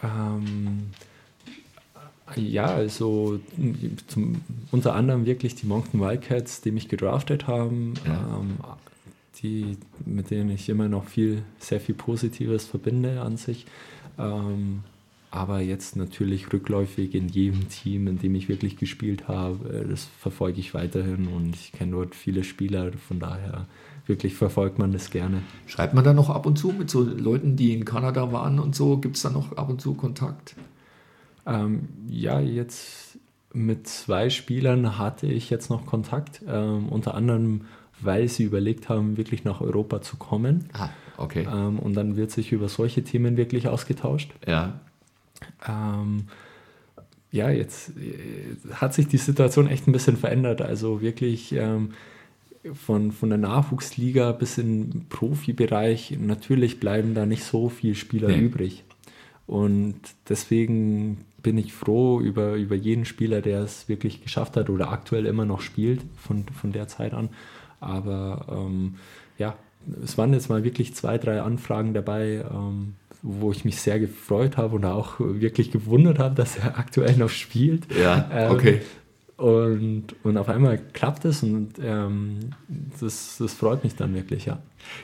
[0.03, 0.91] Ähm,
[2.37, 3.41] ja, also
[4.07, 8.39] zum, unter anderem wirklich die Moncton Wildcats, die mich gedraftet haben, Ja.
[8.41, 8.59] ähm,
[9.43, 13.67] die, mit denen ich immer noch viel, sehr viel Positives verbinde an sich.
[14.19, 14.81] Ähm,
[15.31, 20.09] aber jetzt natürlich rückläufig in jedem Team, in dem ich wirklich gespielt habe, äh, das
[20.19, 23.67] verfolge ich weiterhin und ich kenne dort viele Spieler, von daher
[24.07, 25.43] wirklich verfolgt man das gerne.
[25.67, 28.75] Schreibt man da noch ab und zu mit so Leuten, die in Kanada waren und
[28.75, 28.97] so?
[28.97, 30.57] Gibt es da noch ab und zu Kontakt?
[31.49, 33.19] Ähm, ja, jetzt
[33.53, 37.63] mit zwei Spielern hatte ich jetzt noch Kontakt, ähm, unter anderem,
[38.01, 40.69] weil sie überlegt haben, wirklich nach Europa zu kommen.
[40.75, 41.49] Ah, okay.
[41.51, 44.33] Ähm, und dann wird sich über solche Themen wirklich ausgetauscht.
[44.47, 44.79] Ja,
[45.69, 46.27] Ähm,
[47.31, 50.63] ja, jetzt äh, hat sich die Situation echt ein bisschen verändert.
[50.63, 51.93] Also wirklich ähm,
[52.75, 58.29] von, von der Nachwuchsliga bis in den Profibereich, natürlich bleiben da nicht so viele Spieler
[58.29, 58.39] Nee.
[58.41, 58.85] übrig.
[59.47, 59.97] Und
[60.29, 65.27] deswegen bin ich froh über, über jeden Spieler, der es wirklich geschafft hat oder aktuell
[65.27, 67.31] immer noch spielt von, von der Zeit an.
[67.81, 68.97] Aber ähm,
[69.39, 69.57] ja,
[70.03, 74.57] es waren jetzt mal wirklich zwei, drei Anfragen dabei, ähm, wo ich mich sehr gefreut
[74.57, 77.87] habe und auch wirklich gewundert habe, dass er aktuell noch spielt.
[77.95, 78.81] ja, Ähm, okay.
[79.39, 82.51] Und, und auf einmal klappt es und ähm,
[83.01, 84.61] das, das freut mich dann wirklich, ja.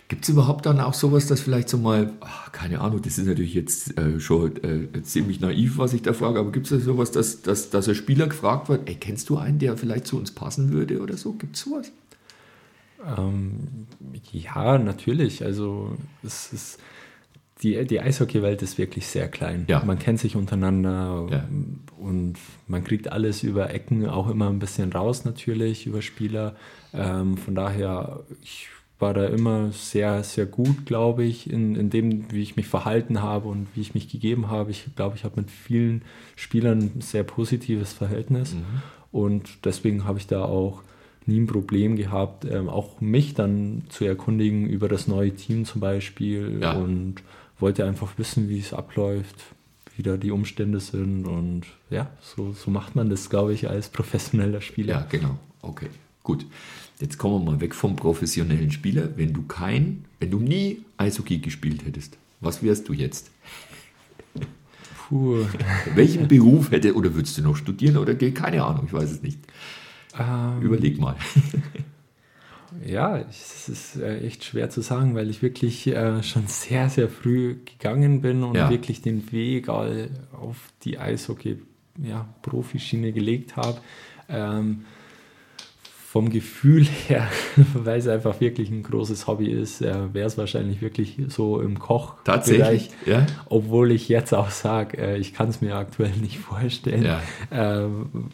[0.08, 3.28] Gibt es überhaupt dann auch sowas, dass vielleicht so mal, ach, keine Ahnung, das ist
[3.28, 6.84] natürlich jetzt äh, schon äh, ziemlich naiv, was ich da frage, aber gibt es da
[6.84, 10.18] sowas, dass, dass, dass ein Spieler gefragt wird, ey, kennst du einen, der vielleicht zu
[10.18, 11.34] uns passen würde oder so?
[11.34, 11.92] Gibt es sowas?
[13.16, 13.86] Ähm,
[14.32, 15.44] ja, natürlich.
[15.44, 16.80] Also es ist
[17.64, 19.64] die, die Eishockeywelt ist wirklich sehr klein.
[19.68, 19.82] Ja.
[19.84, 21.48] Man kennt sich untereinander Ja.
[21.98, 22.34] und
[22.68, 26.54] man kriegt alles über Ecken auch immer ein bisschen raus natürlich über Spieler.
[26.92, 28.68] Ähm, von daher, ich
[29.00, 33.20] war da immer sehr, sehr gut, glaube ich, in, in dem, wie ich mich verhalten
[33.22, 34.70] habe und wie ich mich gegeben habe.
[34.70, 36.02] Ich glaube, ich habe mit vielen
[36.36, 38.54] Spielern ein sehr positives Verhältnis
[39.10, 40.82] und deswegen habe ich da auch
[41.26, 45.80] nie ein Problem gehabt, ähm, auch mich dann zu erkundigen über das neue Team zum
[45.80, 46.72] Beispiel Ja.
[46.74, 47.16] und
[47.58, 49.36] wollte einfach wissen, wie es abläuft,
[49.96, 53.88] wie da die Umstände sind und ja, so, so macht man das, glaube ich, als
[53.88, 54.94] professioneller Spieler.
[54.94, 55.38] Ja, genau.
[55.62, 55.88] Okay,
[56.22, 56.46] gut.
[57.00, 59.08] Jetzt kommen wir mal weg vom professionellen Spieler.
[59.16, 63.30] Wenn du kein, wenn du nie Eishockey gespielt hättest, was wärst du jetzt?
[65.08, 65.44] Puh.
[65.94, 68.14] Welchen Beruf hätte, oder würdest du noch studieren oder?
[68.14, 69.38] Keine Ahnung, ich weiß es nicht.
[70.18, 71.16] Ähm, Überleg mal.
[72.84, 77.08] Ja, es ist äh, echt schwer zu sagen, weil ich wirklich äh, schon sehr, sehr
[77.08, 78.70] früh gegangen bin und Ja.
[78.70, 83.78] wirklich den Weg auf die Eishockey-Profischiene gelegt habe.
[84.28, 84.84] Ähm,
[86.08, 87.26] vom Gefühl her,
[87.74, 91.80] weil es einfach wirklich ein großes Hobby ist, äh, wäre es wahrscheinlich wirklich so im
[91.80, 92.24] Kochbereich.
[92.24, 93.26] Tatsächlich, ja?
[93.46, 97.20] Obwohl ich jetzt auch sage, äh, ich kann es mir aktuell nicht vorstellen, Ja.
[97.50, 97.88] äh,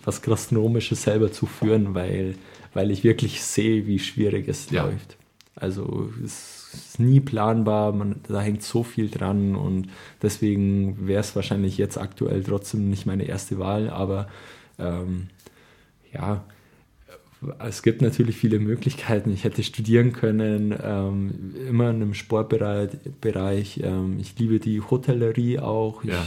[0.04, 2.34] was Gastronomisches selber zu führen, weil,
[2.74, 4.84] weil ich wirklich sehe, wie schwierig es Ja.
[4.84, 5.16] läuft.
[5.56, 9.88] Also es ist nie planbar, man, da hängt so viel dran und
[10.22, 14.28] deswegen wäre es wahrscheinlich jetzt aktuell trotzdem nicht meine erste Wahl, aber
[14.78, 15.28] ähm,
[16.12, 16.44] ja,
[17.58, 19.32] es gibt natürlich viele Möglichkeiten.
[19.32, 22.90] Ich hätte studieren können, ähm, immer in einem Sportbereich.
[23.20, 23.80] Bereich.
[23.82, 26.04] Ähm, ich liebe die Hotellerie auch.
[26.04, 26.22] Ja.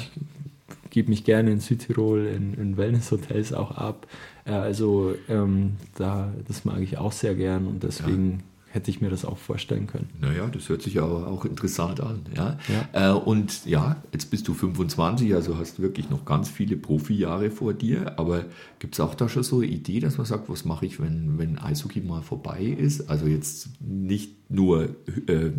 [0.86, 4.08] Ich gebe mich gerne in Südtirol, in, in Wellnesshotels auch ab.
[4.46, 9.12] Äh, also ähm, da, das mag ich auch sehr gern und deswegen hätte ich mir
[9.12, 10.10] das auch vorstellen können.
[10.20, 12.22] Naja, das hört sich aber auch interessant an.
[12.36, 12.58] Ja?
[12.92, 13.12] Ja.
[13.12, 17.76] Äh, und ja, jetzt bist du 25, also hast wirklich noch ganz viele Profijahre vor
[17.76, 18.18] dir.
[18.18, 18.46] Aber
[18.80, 21.38] gibt es auch da schon so eine Idee, dass man sagt, was mache ich, wenn,
[21.38, 23.12] wenn Eishockey mal vorbei ist?
[23.12, 24.90] Also jetzt nicht nur
[25.28, 25.52] äh, äh,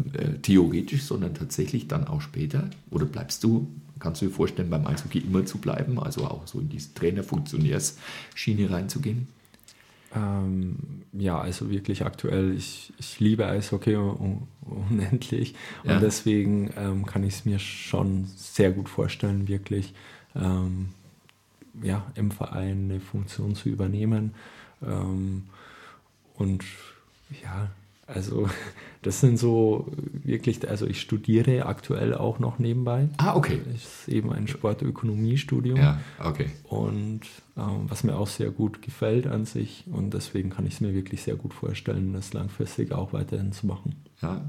[0.42, 2.68] theoretisch, sondern tatsächlich dann auch später?
[2.90, 3.68] Oder bleibst du,
[4.00, 6.00] kannst du dir vorstellen, beim Eishockey immer zu bleiben?
[6.00, 9.28] Also auch so in diese Trainer-Funktionärs-Schiene reinzugehen?
[10.14, 10.76] Ähm,
[11.12, 15.94] ja, also wirklich aktuell, ich, ich liebe Eishockey un, unendlich Ja.
[15.94, 19.92] und deswegen ähm, kann ich es mir schon sehr gut vorstellen, wirklich
[20.36, 20.90] ähm,
[21.82, 24.34] ja, im Verein eine Funktion zu übernehmen.
[24.82, 25.44] Ähm,
[26.34, 26.64] und
[27.42, 27.68] ja,
[28.06, 28.48] also
[29.02, 33.08] das sind so wirklich, also ich studiere aktuell auch noch nebenbei.
[33.18, 33.60] Ah, okay.
[33.74, 35.76] Es ist eben ein Sportökonomiestudium.
[35.76, 36.50] Ja, okay.
[36.64, 37.22] Und
[37.56, 39.84] ähm, was mir auch sehr gut gefällt an sich.
[39.90, 43.66] Und deswegen kann ich es mir wirklich sehr gut vorstellen, das langfristig auch weiterhin zu
[43.66, 43.96] machen.
[44.24, 44.40] Ja,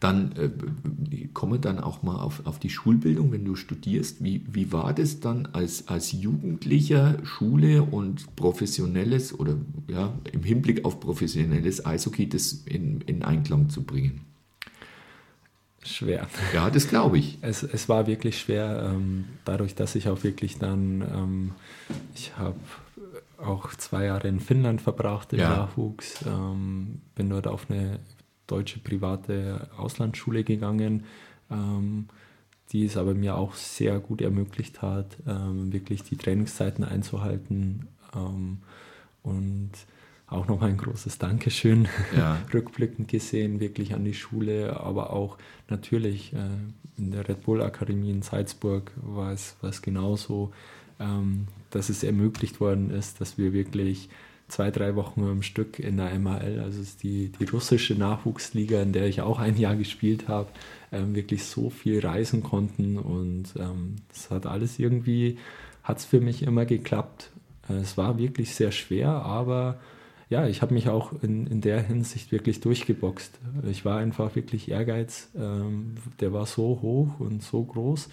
[0.00, 4.24] dann äh, komme dann auch mal auf, auf die Schulbildung, wenn du studierst.
[4.24, 9.54] Wie, wie war das dann als, als Jugendlicher Schule und professionelles oder
[9.86, 14.22] ja, im Hinblick auf professionelles Eishockey das in, in Einklang zu bringen?
[15.84, 16.26] Schwer.
[16.52, 17.38] Ja, das glaube ich.
[17.40, 21.52] Es, es war wirklich schwer, ähm, dadurch, dass ich auch wirklich dann, ähm,
[22.14, 22.56] ich habe
[23.38, 25.48] auch zwei Jahre in Finnland verbracht im Ja.
[25.48, 28.00] Nachwuchs, ähm, bin dort auf eine
[28.52, 31.04] deutsche private Auslandsschule gegangen,
[31.50, 32.08] ähm,
[32.70, 38.58] die es aber mir auch sehr gut ermöglicht hat, ähm, wirklich die Trainingszeiten einzuhalten ähm,
[39.22, 39.70] und
[40.26, 42.38] auch nochmal ein großes Dankeschön Ja.
[42.52, 45.38] rückblickend gesehen, wirklich an die Schule, aber auch
[45.68, 46.38] natürlich äh,
[46.98, 50.52] in der Red Bull Akademie in Salzburg war es, war es genauso,
[51.00, 54.08] ähm, dass es ermöglicht worden ist, dass wir wirklich
[54.52, 58.92] zwei, drei Wochen am Stück in der MHL, also ist die, die russische Nachwuchsliga, in
[58.92, 60.48] der ich auch ein Jahr gespielt habe,
[60.92, 65.38] ähm, wirklich so viel reisen konnten und ähm, das hat alles irgendwie,
[65.82, 67.30] hat es für mich immer geklappt.
[67.68, 69.80] Äh, Es war wirklich sehr schwer, aber
[70.28, 73.38] ja, ich habe mich auch in, in der Hinsicht wirklich durchgeboxt.
[73.70, 78.10] Ich war einfach wirklich Ehrgeiz, ähm, der war so hoch und so groß.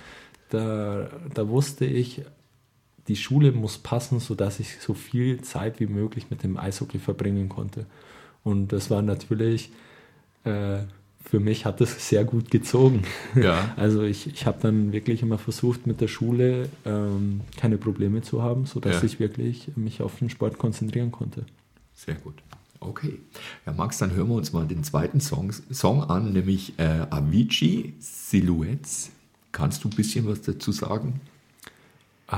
[0.50, 2.22] Da, da wusste ich,
[3.10, 7.50] die Schule muss passen, sodass ich so viel Zeit wie möglich mit dem Eishockey verbringen
[7.50, 7.86] konnte.
[8.44, 9.72] Und das war natürlich,
[10.46, 10.78] äh,
[11.26, 13.02] für mich hat das sehr gut gezogen.
[13.36, 13.74] Ja.
[13.78, 18.42] Also ich, ich habe dann wirklich immer versucht, mit der Schule ähm, keine Probleme zu
[18.42, 19.04] haben, sodass Ja.
[19.04, 21.46] ich wirklich mich auf den Sport konzentrieren konnte.
[21.96, 22.36] Sehr gut.
[22.80, 23.20] Okay.
[23.66, 27.94] Ja, Max, dann hören wir uns mal den zweiten Song, Song an, nämlich äh, Avicii
[28.00, 29.10] Silhouettes.
[29.52, 31.20] Kannst du ein bisschen was dazu sagen?
[32.32, 32.36] Äh,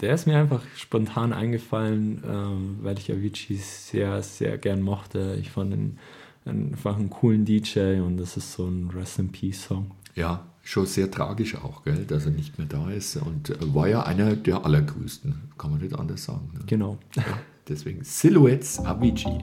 [0.00, 5.36] der ist mir einfach spontan eingefallen, ähm, weil ich Avicii sehr, sehr gern mochte.
[5.40, 5.98] Ich fand ihn
[6.44, 9.92] einfach einen coolen DJ und das ist so ein Rest in Peace Song.
[10.14, 13.16] Ja, schon sehr tragisch auch, gell, dass er nicht mehr da ist.
[13.16, 16.50] Und war ja einer der allergrößten, kann man nicht anders sagen.
[16.54, 16.60] Ne?
[16.66, 16.98] Genau.
[17.16, 17.24] Ja,
[17.68, 19.38] deswegen Silhouettes Avicii.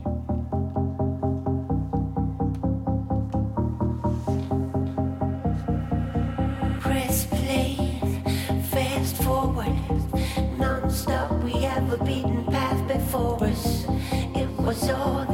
[14.87, 15.26] saw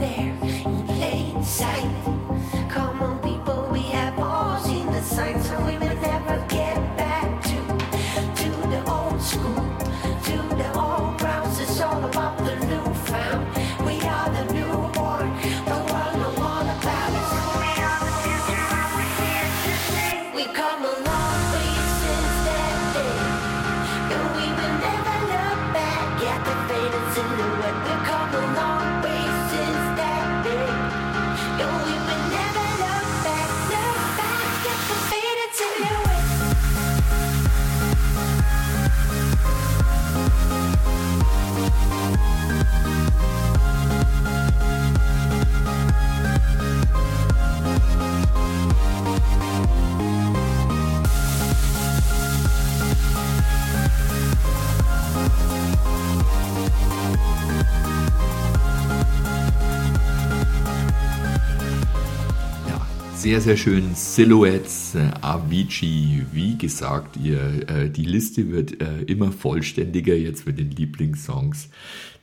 [63.24, 63.96] sehr, sehr schön.
[63.96, 66.26] Silhouettes, äh, Avicii.
[66.34, 71.70] Wie gesagt, ihr, äh, die Liste wird äh, immer vollständiger jetzt mit den Lieblingssongs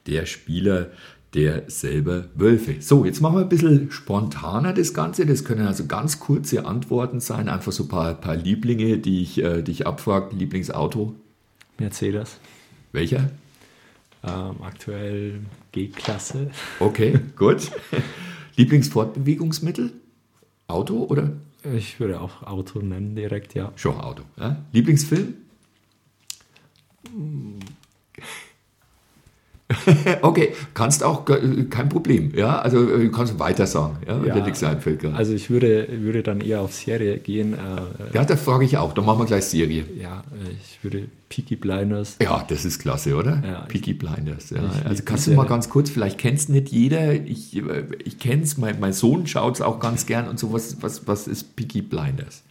[0.07, 0.91] der Spieler
[1.33, 2.83] der selber Wölfe.
[2.83, 5.25] So, jetzt machen wir ein bisschen spontaner das Ganze.
[5.25, 7.49] Das können also ganz kurze Antworten sein.
[7.49, 10.37] Einfach so ein paar, paar Lieblinge, die ich, äh, die ich abfrage.
[10.37, 11.15] Lieblingsauto?
[11.79, 12.37] Mercedes.
[12.93, 13.31] Welcher?
[14.23, 15.41] Ähm, aktuell
[15.73, 16.51] G-Klasse.
[16.79, 17.71] Okay, gut.
[18.57, 19.93] Lieblingsfortbewegungsmittel?
[20.71, 21.33] Auto oder?
[21.75, 23.73] Ich würde auch Auto nennen direkt, ja.
[23.77, 24.23] Schon Auto.
[24.39, 24.65] Ja?
[24.73, 25.35] Lieblingsfilm?
[30.23, 32.33] okay, kannst auch, äh, kein Problem.
[32.35, 35.01] Ja, also äh, du kannst weiter sagen, ja, wenn Ja, dir nichts einfällt.
[35.01, 35.15] gerade.
[35.17, 37.55] Also ich würde, würde dann eher auf Serie gehen.
[37.55, 38.93] Äh, ja, da frage ich auch.
[38.95, 39.85] Dann machen wir gleich Serie.
[40.01, 42.17] ja, äh, ich würde Peaky Blinders.
[42.21, 43.43] Ja, das ist klasse, oder?
[43.47, 44.51] Ja, Peaky Blinders.
[44.51, 44.59] Ja.
[44.85, 48.59] Also kannst du mal ganz kurz, vielleicht kennst nicht jeder, ich, äh, ich kenne es,
[48.59, 51.83] mein, mein Sohn schaut es auch ganz gern und so, was, was, was ist Peaky
[51.83, 52.43] Blinders?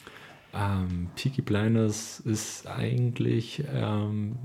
[0.54, 4.36] Ähm, Peaky Blinders ist eigentlich ähm,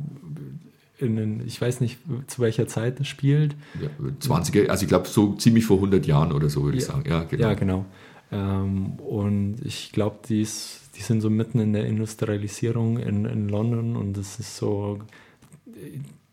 [0.98, 3.56] in den, ich weiß nicht, zu welcher Zeit es spielt.
[3.80, 3.88] Ja,
[4.20, 6.92] 20er, also ich glaube so ziemlich vor 100 Jahren oder so, würde ich Ja.
[6.92, 7.04] sagen.
[7.08, 7.42] Ja, genau.
[7.48, 7.84] Ja, genau.
[8.32, 13.48] Ähm, und ich glaube, die, ist- die sind so mitten in der Industrialisierung in, in
[13.48, 15.00] London und es ist so,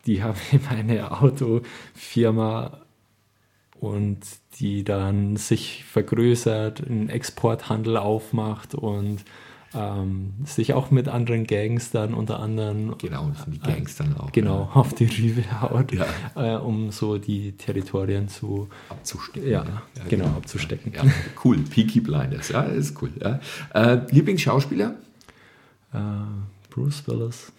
[0.06, 2.78] die haben eben eine Autofirma
[3.80, 4.20] und
[4.60, 9.24] die dann sich vergrößert, einen Exporthandel aufmacht und
[9.74, 14.16] ähm, sich auch mit anderen Gangs dann unter anderem Genau, das sind die Gangs dann
[14.16, 14.30] auch.
[14.32, 16.06] genau auf die Rübe haut, Ja.
[16.36, 19.50] äh, um so die Territorien zu Ja, abzustecken.
[19.50, 19.82] ja, ne?
[20.08, 20.92] genau, abzustecken.
[20.94, 21.04] Ja,
[21.44, 23.10] cool, Peaky Blinders, ja, ist cool.
[23.20, 23.40] Ja.
[23.74, 24.94] Äh, Lieblingsschauspieler?
[25.92, 25.98] Äh,
[26.70, 27.52] Bruce Willis.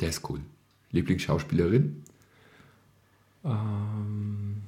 [0.00, 0.40] Der ist cool.
[0.92, 2.02] Lieblingsschauspielerin?
[3.44, 4.62] Ähm,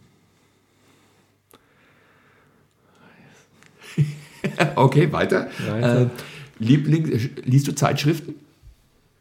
[4.76, 5.48] Okay, weiter.
[5.68, 6.10] Weiter.
[6.60, 8.34] Liebling, äh, liest du Zeitschriften?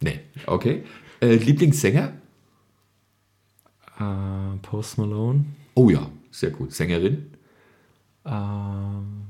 [0.01, 0.83] Nee, okay.
[1.21, 2.13] Äh, Lieblingssänger?
[3.99, 5.45] äh, Post Malone.
[5.73, 6.71] Oh ja, sehr gut.
[6.73, 7.31] Sängerin?
[8.25, 9.23] Ähm,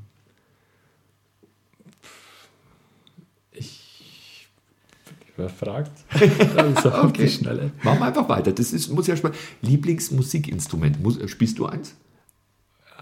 [3.51, 4.47] ich
[5.35, 5.91] überfragt.
[6.55, 7.23] Also auf Okay.
[7.25, 7.71] die Schnelle.
[7.83, 8.51] Machen wir einfach weiter.
[8.51, 9.37] Das ist, muss ja spannend.
[9.61, 11.01] Lieblingsmusikinstrument?
[11.01, 11.95] Muss, spielst du eins?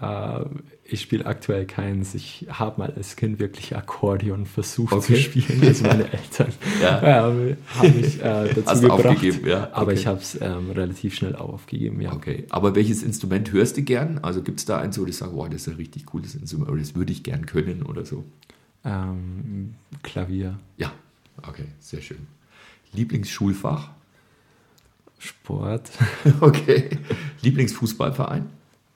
[0.00, 0.44] Äh,
[0.84, 2.14] ich spiele aktuell keins.
[2.14, 5.14] Ich habe mal als Kind wirklich Akkordeon versucht Okay.
[5.14, 5.60] zu spielen.
[5.62, 7.02] Also meine Eltern Ja.
[7.02, 7.22] ja.
[7.24, 7.56] haben
[7.96, 9.06] mich äh, dazu Hast gebracht.
[9.06, 9.94] aufgegeben, ja, Aber okay.
[10.00, 12.12] ich habe es ähm, relativ schnell aufgegeben, ja.
[12.12, 12.46] Okay.
[12.50, 14.18] Aber welches Instrument hörst du gern?
[14.18, 16.70] Also gibt es da eins, wo du sagst, wow, das ist ein richtig cooles Instrument
[16.70, 18.24] oder das würde ich gern können oder so?
[18.84, 20.92] Ähm, Klavier, Ja,
[21.46, 22.26] okay, sehr schön.
[22.92, 23.90] Lieblingsschulfach?
[25.18, 25.90] Sport.
[26.40, 26.88] Okay.
[27.42, 28.46] Lieblingsfußballverein?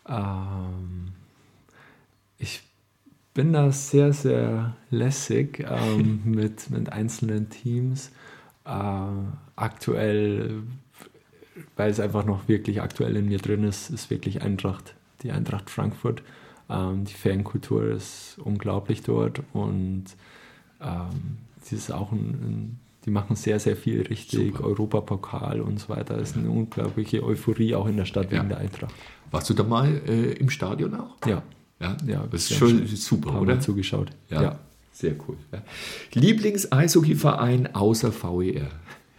[0.09, 1.13] Ähm,
[2.39, 2.63] ich
[3.35, 8.11] bin da sehr, sehr lässig ähm, mit, mit einzelnen Teams.
[8.65, 9.07] Äh,
[9.57, 10.63] aktuell,
[11.77, 15.71] weil es einfach noch wirklich aktuell in mir drin ist, ist wirklich Eintracht, die Eintracht
[15.71, 16.23] Frankfurt.
[16.69, 20.05] Ähm, die Fankultur ist unglaublich dort und
[20.81, 24.65] ähm, sie ist auch ein, ein die machen sehr, sehr viel richtig, Super.
[24.65, 26.19] Europapokal und so weiter.
[26.19, 28.39] Es ist eine unglaubliche Euphorie auch in der Stadt Ja.
[28.39, 28.95] wegen der Eintracht.
[29.31, 31.17] Warst du da mal äh, im Stadion auch?
[31.27, 31.43] Ja,
[31.81, 33.55] Ja, Ja, das ist schon super, oder?
[33.55, 34.11] Mal zugeschaut.
[34.31, 34.59] Ja,
[34.93, 35.37] sehr cool.
[35.53, 35.63] Ja.
[36.15, 38.69] Lieblings-Eishockeyverein außer VER?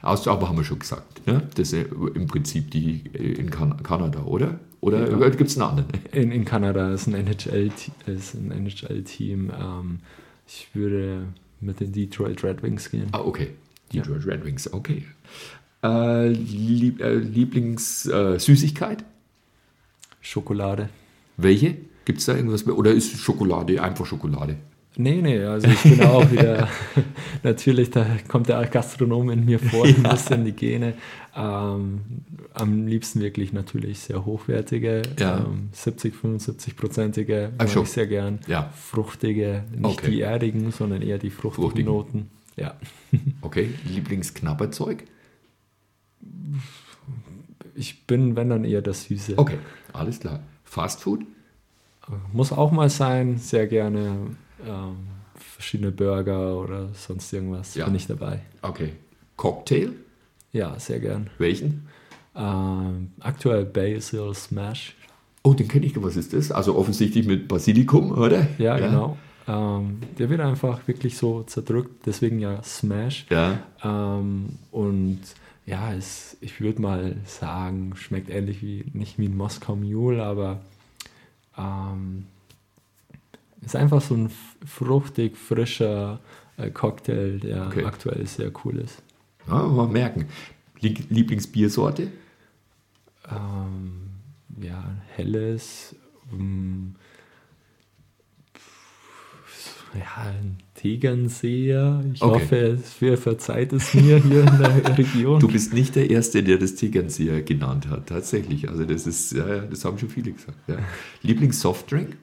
[0.02, 1.26] Aus, aber haben wir schon gesagt.
[1.26, 1.44] Ne?
[1.56, 4.60] Das ist im Prinzip die äh, in kan Kanada, oder?
[4.82, 5.30] Oder Ja.
[5.30, 5.90] gibt es einen anderen?
[6.12, 7.72] In, in Kanada ist ein NHL
[8.06, 9.52] NHL-Team.
[9.58, 10.00] Ähm,
[10.46, 11.28] ich würde
[11.62, 13.08] mit den Detroit Red Wings gehen.
[13.14, 13.52] Ah, okay.
[13.94, 15.04] Detroit Red Wings, okay.
[15.84, 19.04] Äh, Lieb, äh, Lieblings-Süßigkeit?
[20.22, 20.90] Schokolade.
[21.38, 21.76] Welche?
[22.06, 22.78] Gibt es da irgendwas mehr?
[22.78, 24.58] Oder ist Schokolade einfach Schokolade?
[24.96, 26.68] Nee, nee, also ich bin auch wieder,
[27.44, 30.94] natürlich, da kommt der Gastronom in mir vor, ein bisschen die Gene.
[31.36, 32.02] Ähm,
[32.54, 35.40] am liebsten wirklich natürlich sehr hochwertige, Ja.
[35.40, 38.40] ähm, 70, 75-prozentige, Ach mag ich sehr gern.
[38.46, 38.70] Ja.
[38.80, 40.12] Fruchtige, nicht Okay.
[40.12, 41.92] die erdigen, sondern eher die fruchtigen, Fruchtigen.
[41.92, 42.30] Noten.
[42.56, 42.76] Ja.
[43.42, 43.70] Okay.
[43.86, 45.04] Lieblingsknabberzeug?
[47.76, 49.38] Ich bin, wenn dann eher das Süße.
[49.38, 49.58] Okay,
[49.92, 50.40] alles klar.
[50.64, 51.22] Fast Food?
[52.32, 54.36] Muss auch mal sein, sehr gerne.
[54.66, 54.96] Ähm,
[55.36, 57.86] verschiedene Burger oder sonst irgendwas Ja.
[57.86, 58.42] bin ich dabei.
[58.62, 58.94] Okay.
[59.38, 59.92] Cocktail?
[60.52, 61.30] Ja, sehr gern.
[61.38, 61.88] Welchen?
[62.36, 64.96] Ähm, aktuell Basil Smash.
[65.44, 66.02] Oh, den kenne ich.
[66.02, 66.52] Was ist das?
[66.52, 68.48] Also offensichtlich mit Basilikum, oder?
[68.58, 69.18] Ja, genau.
[69.48, 73.26] Ähm, der wird einfach wirklich so zerdrückt, deswegen ja Smash.
[73.30, 73.60] Ja.
[73.84, 75.20] Ähm, und
[75.66, 80.62] ja, es, ich würde mal sagen, schmeckt ähnlich wie, nicht wie ein Moskau Mule, aber
[81.58, 82.26] ähm,
[83.62, 84.32] ist einfach so ein
[84.66, 86.20] fruchtig, frischer
[86.58, 87.86] äh, Cocktail, der Okay.
[87.86, 89.02] aktuell sehr cool ist.
[89.48, 90.28] ja mal merken.
[90.82, 92.08] Lie- Lieblingsbiersorte?
[93.32, 94.10] Ähm,
[94.62, 94.84] ja,
[95.16, 95.96] helles,
[96.32, 96.96] ähm,
[99.96, 102.04] ja, ein Tegernseher.
[102.14, 102.42] Ich Okay.
[102.42, 105.40] hoffe, es ver- verzeiht es mir hier in der Region.
[105.40, 108.70] Du bist nicht der Erste, der das Tegernseher genannt hat, tatsächlich.
[108.70, 110.58] Also das ist, ja, das haben schon viele gesagt.
[110.68, 110.78] Ja.
[111.22, 112.18] Lieblingssoftdrink?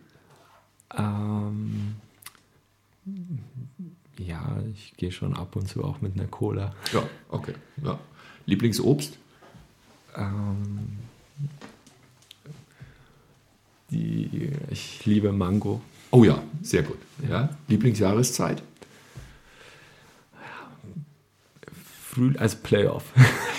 [0.96, 1.94] Ähm,
[4.18, 6.74] ja, ich gehe schon ab und zu auch mit einer Cola.
[6.92, 7.54] Ja, okay.
[7.84, 7.98] Ja.
[8.46, 9.16] Lieblingsobst?
[10.16, 10.98] Ähm,
[13.90, 15.80] die, ich liebe Mango.
[16.10, 16.98] Oh ja, sehr gut.
[17.28, 17.50] Ja.
[17.68, 18.62] Lieblingsjahreszeit?
[22.10, 23.04] Früh, also Playoff.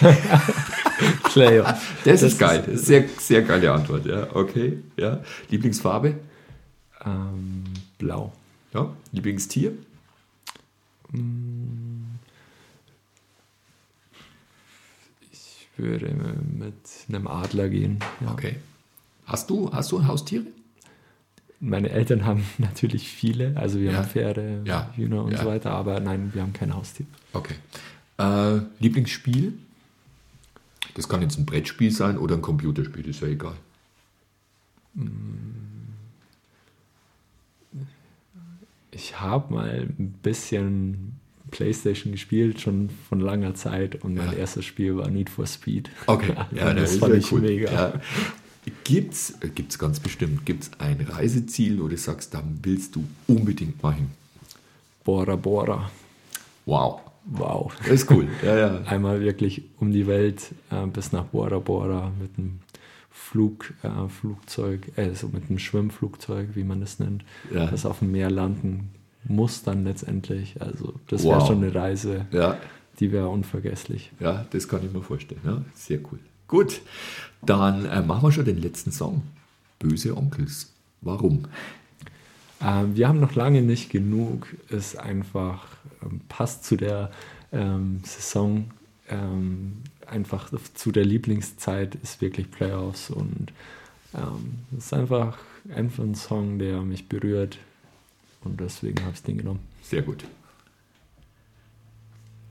[1.23, 2.03] Playoff.
[2.03, 2.63] Das, ist geil.
[2.65, 4.05] Das ist sehr, sehr geile Antwort.
[4.05, 4.79] Ja, okay.
[4.97, 5.23] Ja.
[5.49, 6.15] Lieblingsfarbe?
[7.05, 7.63] Ähm,
[7.97, 8.33] blau.
[8.73, 8.93] Ja.
[9.13, 9.71] Lieblingstier?
[15.31, 16.75] Ich würde mit
[17.07, 17.99] einem Adler gehen.
[18.19, 18.31] Ja.
[18.33, 18.57] Okay.
[19.25, 20.45] Hast du, hast du Haustiere?
[21.63, 23.97] Meine Eltern haben natürlich viele, also wir Ja.
[23.99, 24.91] haben Pferde, Ja.
[24.95, 25.39] Hühner und Ja.
[25.43, 27.05] so weiter, aber nein, wir haben kein Haustier.
[27.33, 27.53] Okay.
[28.17, 29.53] Äh, Lieblingsspiel?
[30.95, 33.53] Das kann jetzt ein Brettspiel sein oder ein Computerspiel, ist ja egal.
[38.91, 41.13] Ich habe mal ein bisschen
[41.49, 44.37] Playstation gespielt, schon von langer Zeit und mein Ja.
[44.39, 45.89] erstes Spiel war Need for Speed.
[46.07, 47.41] Okay, Also ja, das ist fand ich cool.
[47.41, 47.71] mega.
[47.71, 47.93] Ja.
[48.83, 53.81] Gibt's, äh, gibt's ganz bestimmt, gibt's ein Reiseziel, wo du sagst, da willst du unbedingt
[53.81, 54.09] mal hin?
[55.03, 55.89] Bora Bora.
[56.65, 57.73] Wow, Wow.
[57.79, 58.27] das ist cool.
[58.43, 58.81] Ja, ja.
[58.85, 62.59] Einmal wirklich um die Welt äh, bis nach Bora Bora mit einem
[63.09, 67.65] Flug, äh, Flugzeug, also mit einem Schwimmflugzeug, wie man das nennt, Ja.
[67.67, 68.89] das auf dem Meer landen
[69.27, 70.61] muss dann letztendlich.
[70.61, 71.47] Also das wäre Wow.
[71.47, 72.57] schon eine Reise, Ja,
[72.99, 74.11] die wäre unvergesslich.
[74.19, 75.41] ja, das kann ich mir vorstellen.
[75.43, 76.19] Ja, sehr cool.
[76.51, 76.81] Gut,
[77.41, 79.23] dann äh, machen wir schon den letzten Song.
[79.79, 80.73] Böse Onkels.
[80.99, 81.47] Warum?
[82.61, 84.47] Ähm, wir haben noch lange nicht genug.
[84.67, 85.65] Ist einfach
[86.03, 87.09] ähm, passt zu der
[87.53, 88.69] ähm, Saison.
[89.07, 93.53] Ähm, einfach zu der Lieblingszeit ist wirklich Playoffs und
[94.13, 95.37] ähm, es ist einfach,
[95.73, 97.59] einfach ein Song, der mich berührt
[98.43, 99.61] und deswegen habe ich den genommen.
[99.83, 100.25] Sehr gut.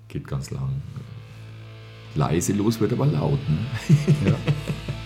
[0.08, 0.80] Geht ganz lang.
[2.14, 3.38] Leise los wird aber laut.
[3.48, 4.30] Ne?
[4.30, 4.34] Ja.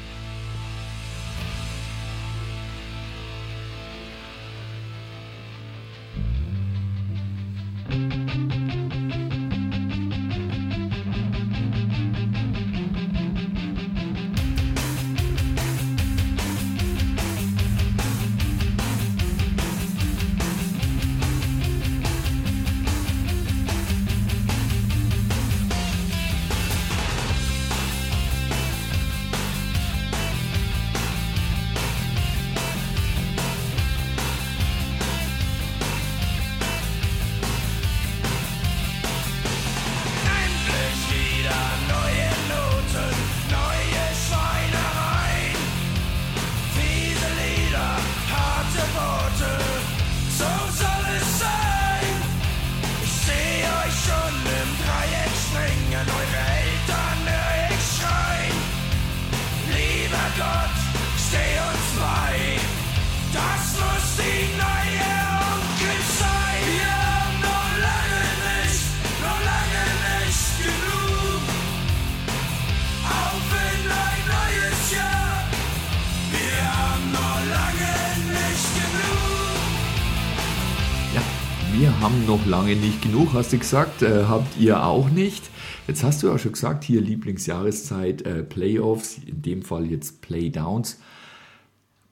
[81.75, 84.03] wir haben noch lange nicht genug, hast du gesagt.
[84.03, 85.51] Äh, habt ihr auch nicht?
[85.87, 91.01] Jetzt hast du ja schon gesagt, hier Lieblingsjahreszeit, äh, Playoffs, in dem Fall jetzt Playdowns.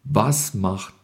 [0.05, 0.95] Was macht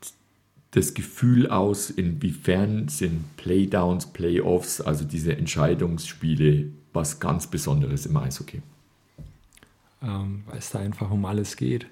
[0.73, 8.61] das Gefühl aus, inwiefern sind Playdowns, Playoffs, also diese Entscheidungsspiele, was ganz Besonderes im Eishockey?
[10.03, 11.87] ähm, weil es da einfach um alles geht.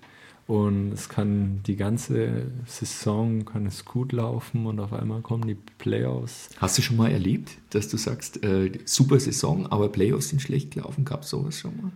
[0.46, 5.56] Und es kann die ganze Saison kann es gut laufen und auf einmal kommen die
[5.78, 6.50] Playoffs.
[6.58, 10.70] Hast du schon mal erlebt, dass du sagst, äh, super Saison, aber Playoffs sind schlecht
[10.72, 11.04] gelaufen?
[11.04, 11.90] Gab es sowas schon mal?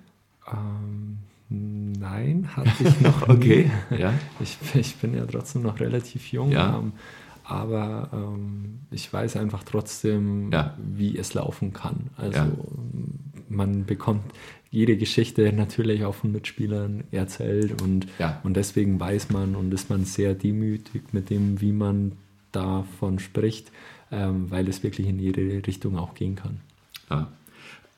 [0.53, 1.18] Ähm,
[2.01, 3.98] nein, hatte ich noch Okay, nie.
[3.98, 4.12] ja.
[4.40, 6.76] Ich, ich bin ja trotzdem noch relativ jung, Ja.
[6.80, 6.92] ähm,
[7.44, 10.76] aber ähm, ich weiß einfach trotzdem, Ja.
[10.78, 12.11] wie es laufen kann.
[12.16, 12.48] Also Ja.
[13.48, 14.22] man bekommt
[14.71, 18.41] jede Geschichte natürlich auch von Mitspielern erzählt und, Ja.
[18.45, 22.12] und deswegen weiß man und ist man sehr demütig mit dem, wie man
[22.53, 23.71] davon spricht,
[24.12, 26.61] ähm, weil es wirklich in jede Richtung auch gehen kann.
[27.11, 27.29] Ja.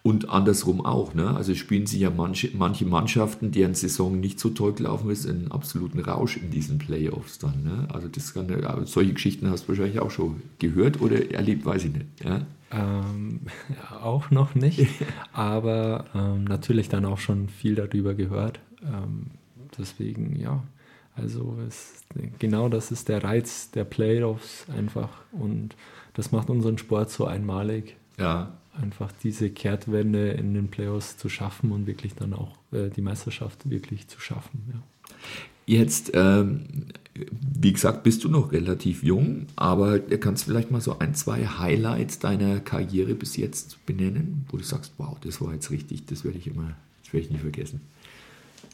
[0.04, 1.14] Und andersrum auch.
[1.14, 1.28] Ne?
[1.36, 5.52] Also spielen sich ja manche, manche Mannschaften, deren Saison nicht so toll gelaufen ist, einen
[5.52, 7.62] absoluten Rausch in diesen Playoffs dann.
[7.62, 7.86] Ne?
[7.92, 8.48] Also das kann,
[8.84, 12.06] solche Geschichten hast du wahrscheinlich auch schon gehört oder erlebt, weiß ich nicht.
[12.24, 12.44] Ja?
[12.72, 13.40] Ähm,
[14.02, 14.86] auch noch nicht,
[15.32, 18.60] aber ähm, natürlich dann auch schon viel darüber gehört.
[18.82, 19.26] Ähm,
[19.78, 20.62] deswegen, ja,
[21.14, 22.02] Also es,
[22.38, 25.76] genau das ist der Reiz der Playoffs einfach und
[26.14, 31.72] das macht unseren Sport so einmalig, Ja, einfach diese Kehrtwende in den Playoffs zu schaffen
[31.72, 34.72] und wirklich dann auch äh, die Meisterschaft wirklich zu schaffen.
[34.72, 34.82] Ja.
[35.66, 36.64] Jetzt, ähm,
[37.14, 42.18] wie gesagt, bist du noch relativ jung, aber kannst vielleicht mal so ein, zwei Highlights
[42.18, 46.38] deiner Karriere bis jetzt benennen, wo du sagst, wow, das war jetzt richtig, das werde
[46.38, 47.80] ich immer, das werde ich nie vergessen.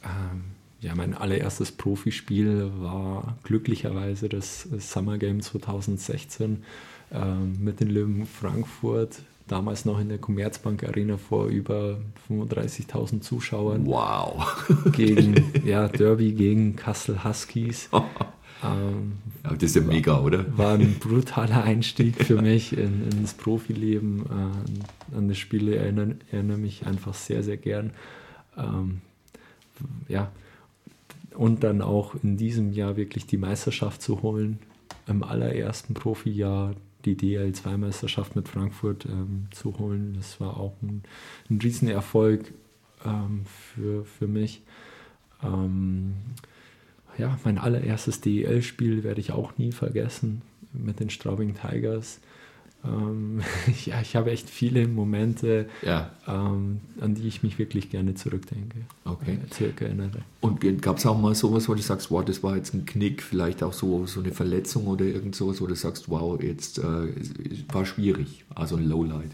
[0.04, 0.42] Ähm,
[0.80, 6.62] ja, mein allererstes Profispiel war glücklicherweise das Summer Game 2016
[7.10, 13.86] ähm, mit den Löwen Frankfurt, damals noch in der Commerzbank Arena vor über 35.000 Zuschauern.
[13.86, 14.66] Wow.
[14.92, 17.88] Gegen, ja, Derby gegen Kassel Huskies.
[18.60, 20.44] Ähm, Ja, das ist ja mega, oder?
[20.58, 24.24] war ein brutaler Einstieg für mich in, ins Profileben.
[25.12, 27.92] Äh, an das Spiel erinnere, erinnere mich einfach sehr, sehr gern.
[28.56, 29.00] Ähm,
[30.08, 30.32] ja,
[31.34, 34.58] und dann auch in diesem Jahr wirklich die Meisterschaft zu holen.
[35.06, 36.74] Im allerersten Profijahr
[37.14, 40.14] die DL2-Meisterschaft mit Frankfurt ähm, zu holen.
[40.16, 41.02] Das war auch ein,
[41.50, 42.52] ein Riesenerfolg
[43.04, 44.62] ähm, für, für mich.
[45.42, 46.14] Ähm,
[47.16, 50.42] ja, mein allererstes DEL-Spiel werde ich auch nie vergessen
[50.72, 52.20] mit den Straubing Tigers.
[52.84, 53.40] Ähm,
[53.86, 58.78] ja, ich habe echt viele Momente, Ja, ähm, an die ich mich wirklich gerne zurückdenke,
[59.04, 59.38] okay.
[59.44, 60.22] äh, zurückerinnere.
[60.40, 63.22] Und gab es auch mal sowas, wo du sagst, wow, das war jetzt ein Knick,
[63.22, 67.12] vielleicht auch so, so eine Verletzung oder irgend sowas, wo du sagst, wow, jetzt äh,
[67.72, 69.30] war schwierig, also ein Lowlight.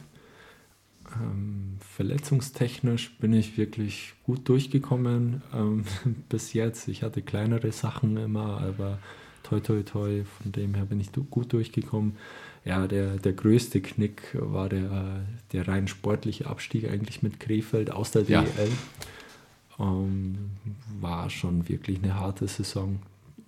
[1.21, 5.85] Ähm, verletzungstechnisch bin ich wirklich gut durchgekommen ähm,
[6.29, 6.89] bis jetzt.
[6.89, 8.99] Ich hatte kleinere Sachen immer, aber
[9.43, 12.17] toi toi toi, von dem her bin ich gut durchgekommen.
[12.65, 15.21] Ja, der, der größte Knick war der,
[15.53, 18.43] der rein sportliche Abstieg eigentlich mit Krefeld aus der Ja.
[18.43, 18.71] DEL.
[19.79, 20.51] Ähm,
[21.01, 23.01] war schon wirklich eine harte Saison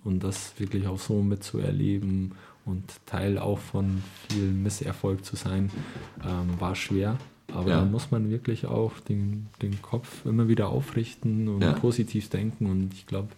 [0.03, 2.33] und das wirklich auch so mitzuerleben
[2.65, 5.71] und Teil auch von viel Misserfolg zu sein,
[6.25, 7.17] ähm, war schwer.
[7.53, 7.79] Aber Ja.
[7.79, 11.71] da muss man wirklich auch den, den Kopf immer wieder aufrichten und Ja.
[11.73, 12.65] positiv denken.
[12.65, 13.29] Und ich glaube,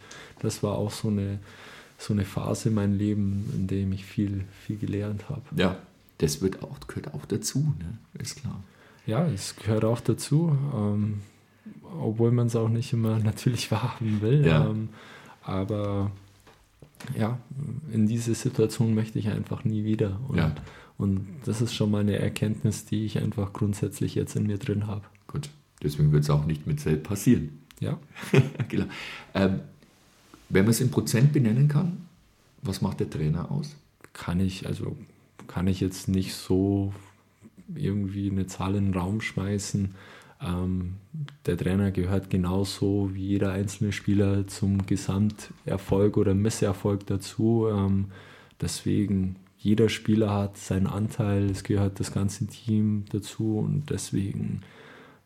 [0.42, 1.38] das war auch so eine,
[2.00, 5.41] so eine Phase in meinem Leben, in dem ich viel, viel gelernt habe.
[5.56, 5.78] Ja,
[6.18, 7.97] das wird auch, gehört auch dazu, ne?
[8.20, 8.64] ist klar.
[9.06, 11.20] Ja, es gehört auch dazu, ähm,
[12.00, 14.45] obwohl man es auch nicht immer natürlich wahrhaben will.
[14.45, 14.70] Ja.
[14.70, 14.89] Ähm,
[15.43, 16.12] aber
[17.18, 17.38] ja,
[17.91, 20.20] in diese Situation möchte ich einfach nie wieder.
[20.28, 20.56] Und, Ja.
[20.97, 24.88] und das ist schon mal eine Erkenntnis, die ich einfach grundsätzlich jetzt in mir drin
[24.88, 25.04] habe.
[25.28, 25.50] Gut,
[25.84, 27.60] deswegen wird es auch nicht mit Selb passieren.
[27.80, 27.97] Ja,
[28.70, 28.86] genau.
[29.34, 29.62] ähm,
[30.50, 32.06] wenn man es in Prozent benennen kann,
[32.62, 33.76] was macht der Trainer aus?
[34.14, 34.95] kann ich, also
[35.47, 36.93] kann ich jetzt nicht so
[37.74, 39.95] irgendwie eine Zahl in den Raum schmeißen.
[40.41, 40.95] Ähm,
[41.45, 47.68] der Trainer gehört genauso wie jeder einzelne Spieler zum Gesamterfolg oder Misserfolg dazu.
[47.72, 48.06] Ähm,
[48.62, 54.62] deswegen, jeder Spieler hat seinen Anteil, es gehört das ganze Team dazu und deswegen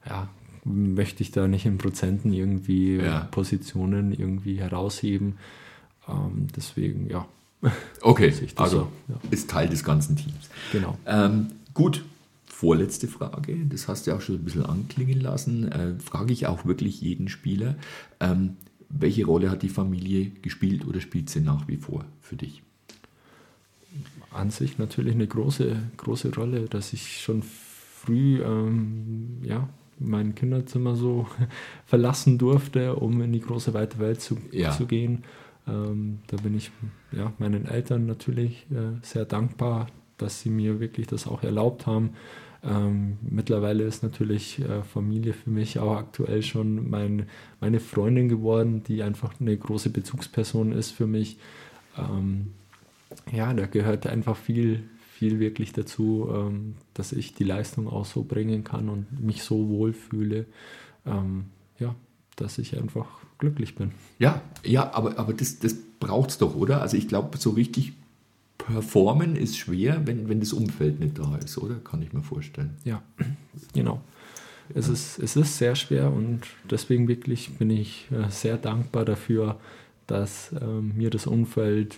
[0.08, 0.30] ja,
[0.66, 3.22] möchte ich da nicht in Prozenten irgendwie Ja.
[3.32, 5.38] Positionen irgendwie herausheben.
[6.08, 7.28] Ähm, deswegen, ja,
[8.02, 9.20] Okay, also so, ja.
[9.32, 10.50] ist Teil des ganzen Teams.
[10.72, 10.98] genau.
[11.06, 12.04] Ähm, gut,
[12.46, 15.72] vorletzte Frage, das hast du ja auch schon ein bisschen anklingen lassen.
[15.72, 17.76] Äh, frage ich auch wirklich jeden Spieler,
[18.20, 18.58] ähm,
[18.90, 22.62] welche Rolle hat die Familie gespielt oder spielt sie nach wie vor für dich?
[24.32, 29.70] an sich natürlich eine große, große Rolle, dass ich schon früh ähm, ja,
[30.04, 31.28] mein Kinderzimmer so
[31.86, 34.72] verlassen durfte, um in die große weite Welt zu, Ja.
[34.72, 35.24] zu gehen.
[35.68, 36.72] Ähm, da bin ich
[37.12, 39.88] ja, meinen Eltern natürlich äh, sehr dankbar,
[40.18, 42.12] dass sie mir wirklich das auch erlaubt haben.
[42.66, 47.28] Ähm, mittlerweile ist natürlich äh, Familie für mich auch aktuell schon mein,
[47.60, 51.38] meine Freundin geworden, die einfach eine große Bezugsperson ist für mich.
[51.98, 52.54] Ähm,
[53.32, 54.84] ja, da gehört einfach viel,
[55.24, 59.70] viel wirklich dazu, ähm, dass ich die Leistung auch so bringen kann und mich so
[59.70, 60.46] wohlfühle,
[61.06, 61.46] ähm,
[61.80, 61.96] ja,
[62.36, 63.08] dass ich einfach
[63.38, 63.92] glücklich bin.
[64.20, 66.82] Ja, ja, aber, aber das, das braucht es doch, oder?
[66.82, 67.94] Also ich glaube, so richtig
[68.58, 71.76] performen ist schwer, wenn, wenn das Umfeld nicht da ist, oder?
[71.76, 72.72] Kann ich mir vorstellen.
[72.84, 73.02] Ja,
[73.74, 74.02] genau.
[74.74, 79.58] Es ist, es ist sehr schwer und deswegen wirklich bin ich äh, sehr dankbar dafür,
[80.08, 81.98] dass ähm, mir das Umfeld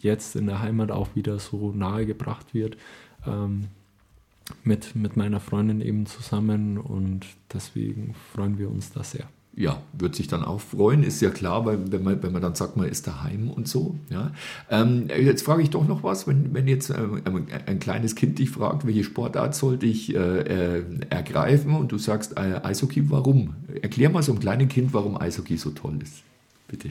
[0.00, 2.76] jetzt in der Heimat auch wieder so nahe gebracht wird.
[3.26, 3.68] Ähm,
[4.64, 9.28] mit, mit meiner Freundin eben zusammen und deswegen freuen wir uns da sehr.
[9.56, 12.54] Ja, wird sich dann auch freuen, ist ja klar, weil wenn man, wenn man dann
[12.54, 13.98] sagt, man ist daheim und so.
[14.08, 14.30] Ja.
[14.70, 17.22] Ähm, jetzt frage ich doch noch was, wenn, wenn jetzt ähm,
[17.66, 22.36] ein kleines Kind dich fragt, welche Sportart sollte ich äh, äh, ergreifen und du sagst
[22.36, 23.54] äh, Eishockey, warum?
[23.82, 26.22] Erklär mal so einem kleinen Kind, warum Eishockey so toll ist.
[26.68, 26.90] Bitte.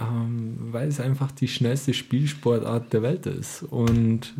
[0.00, 4.34] Ähm, weil es einfach die schnellste Spielsportart der Welt ist und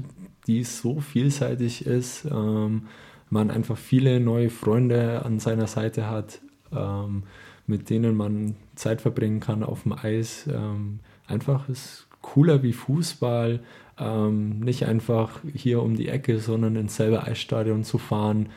[0.46, 2.24] die so vielseitig ist.
[2.24, 2.86] Ähm,
[3.30, 6.40] man einfach viele neue Freunde an seiner Seite hat,
[6.70, 7.22] ähm,
[7.66, 10.48] mit denen man Zeit verbringen kann auf dem Eis.
[11.26, 13.60] Einfach ist cooler wie Fußball.
[14.30, 18.48] Nicht einfach hier um die Ecke, sondern ins selbe Eisstadion zu fahren,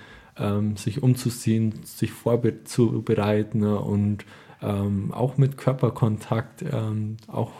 [0.75, 4.25] sich umzuziehen, sich vorzubereiten ne, und
[4.61, 7.51] ähm, auch mit Körperkontakt ähm, auch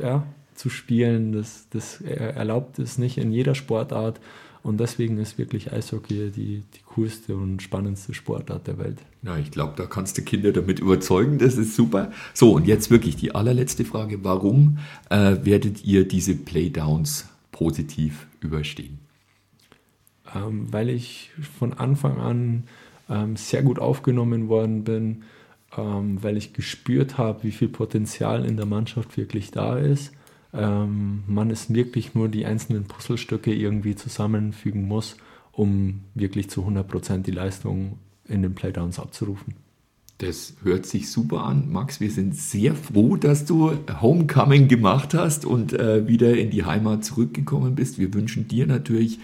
[0.00, 0.24] ja,
[0.54, 1.32] zu spielen.
[1.32, 4.20] Das, das erlaubt es nicht in jeder Sportart.
[4.64, 8.96] Und deswegen ist wirklich Eishockey die, die coolste und spannendste Sportart der Welt.
[9.22, 12.10] Ja, ich glaube, da kannst du Kinder damit überzeugen, das ist super.
[12.32, 14.24] So, und jetzt wirklich die allerletzte Frage.
[14.24, 14.78] Warum
[15.10, 19.00] äh, werdet ihr diese Playdowns positiv überstehen?
[20.34, 22.64] Ähm, weil ich von Anfang an
[23.10, 25.24] ähm, sehr gut aufgenommen worden bin,
[25.76, 30.12] ähm, weil ich gespürt habe, wie viel Potenzial in der Mannschaft wirklich da ist
[30.54, 35.16] ähm, man es wirklich nur die einzelnen Puzzlestücke irgendwie zusammenfügen muss,
[35.52, 39.56] um wirklich zu 100% die Leistung in den Playdowns abzurufen.
[40.18, 41.98] Das hört sich super an, Max.
[41.98, 47.04] Wir sind sehr froh, dass du Homecoming gemacht hast und äh, wieder in die Heimat
[47.04, 47.98] zurückgekommen bist.
[47.98, 49.18] Wir wünschen dir natürlich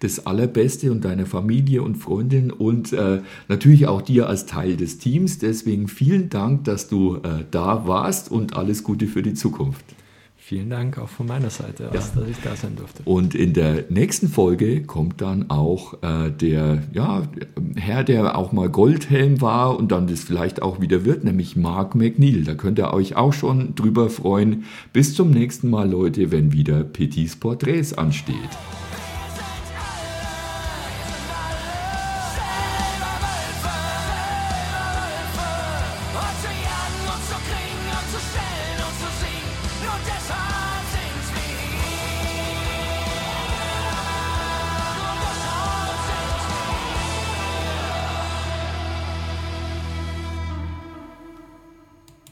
[0.00, 4.98] das Allerbeste und deiner Familie und Freundin und äh, natürlich auch dir als Teil des
[4.98, 5.38] Teams.
[5.38, 9.94] Deswegen vielen Dank, dass du äh, da warst und alles Gute für die Zukunft.
[10.46, 12.20] Vielen Dank auch von meiner Seite aus, ja.
[12.20, 13.02] dass ich da sein durfte.
[13.06, 17.22] Und in der nächsten Folge kommt dann auch äh, der ja,
[17.76, 21.94] Herr, der auch mal Goldhelm war und dann das vielleicht auch wieder wird, nämlich Mark
[21.94, 22.44] McNeil.
[22.44, 24.64] Da könnt ihr euch auch schon drüber freuen.
[24.92, 28.50] Bis zum nächsten Mal, Leute, wenn wieder Petits Porträts ansteht.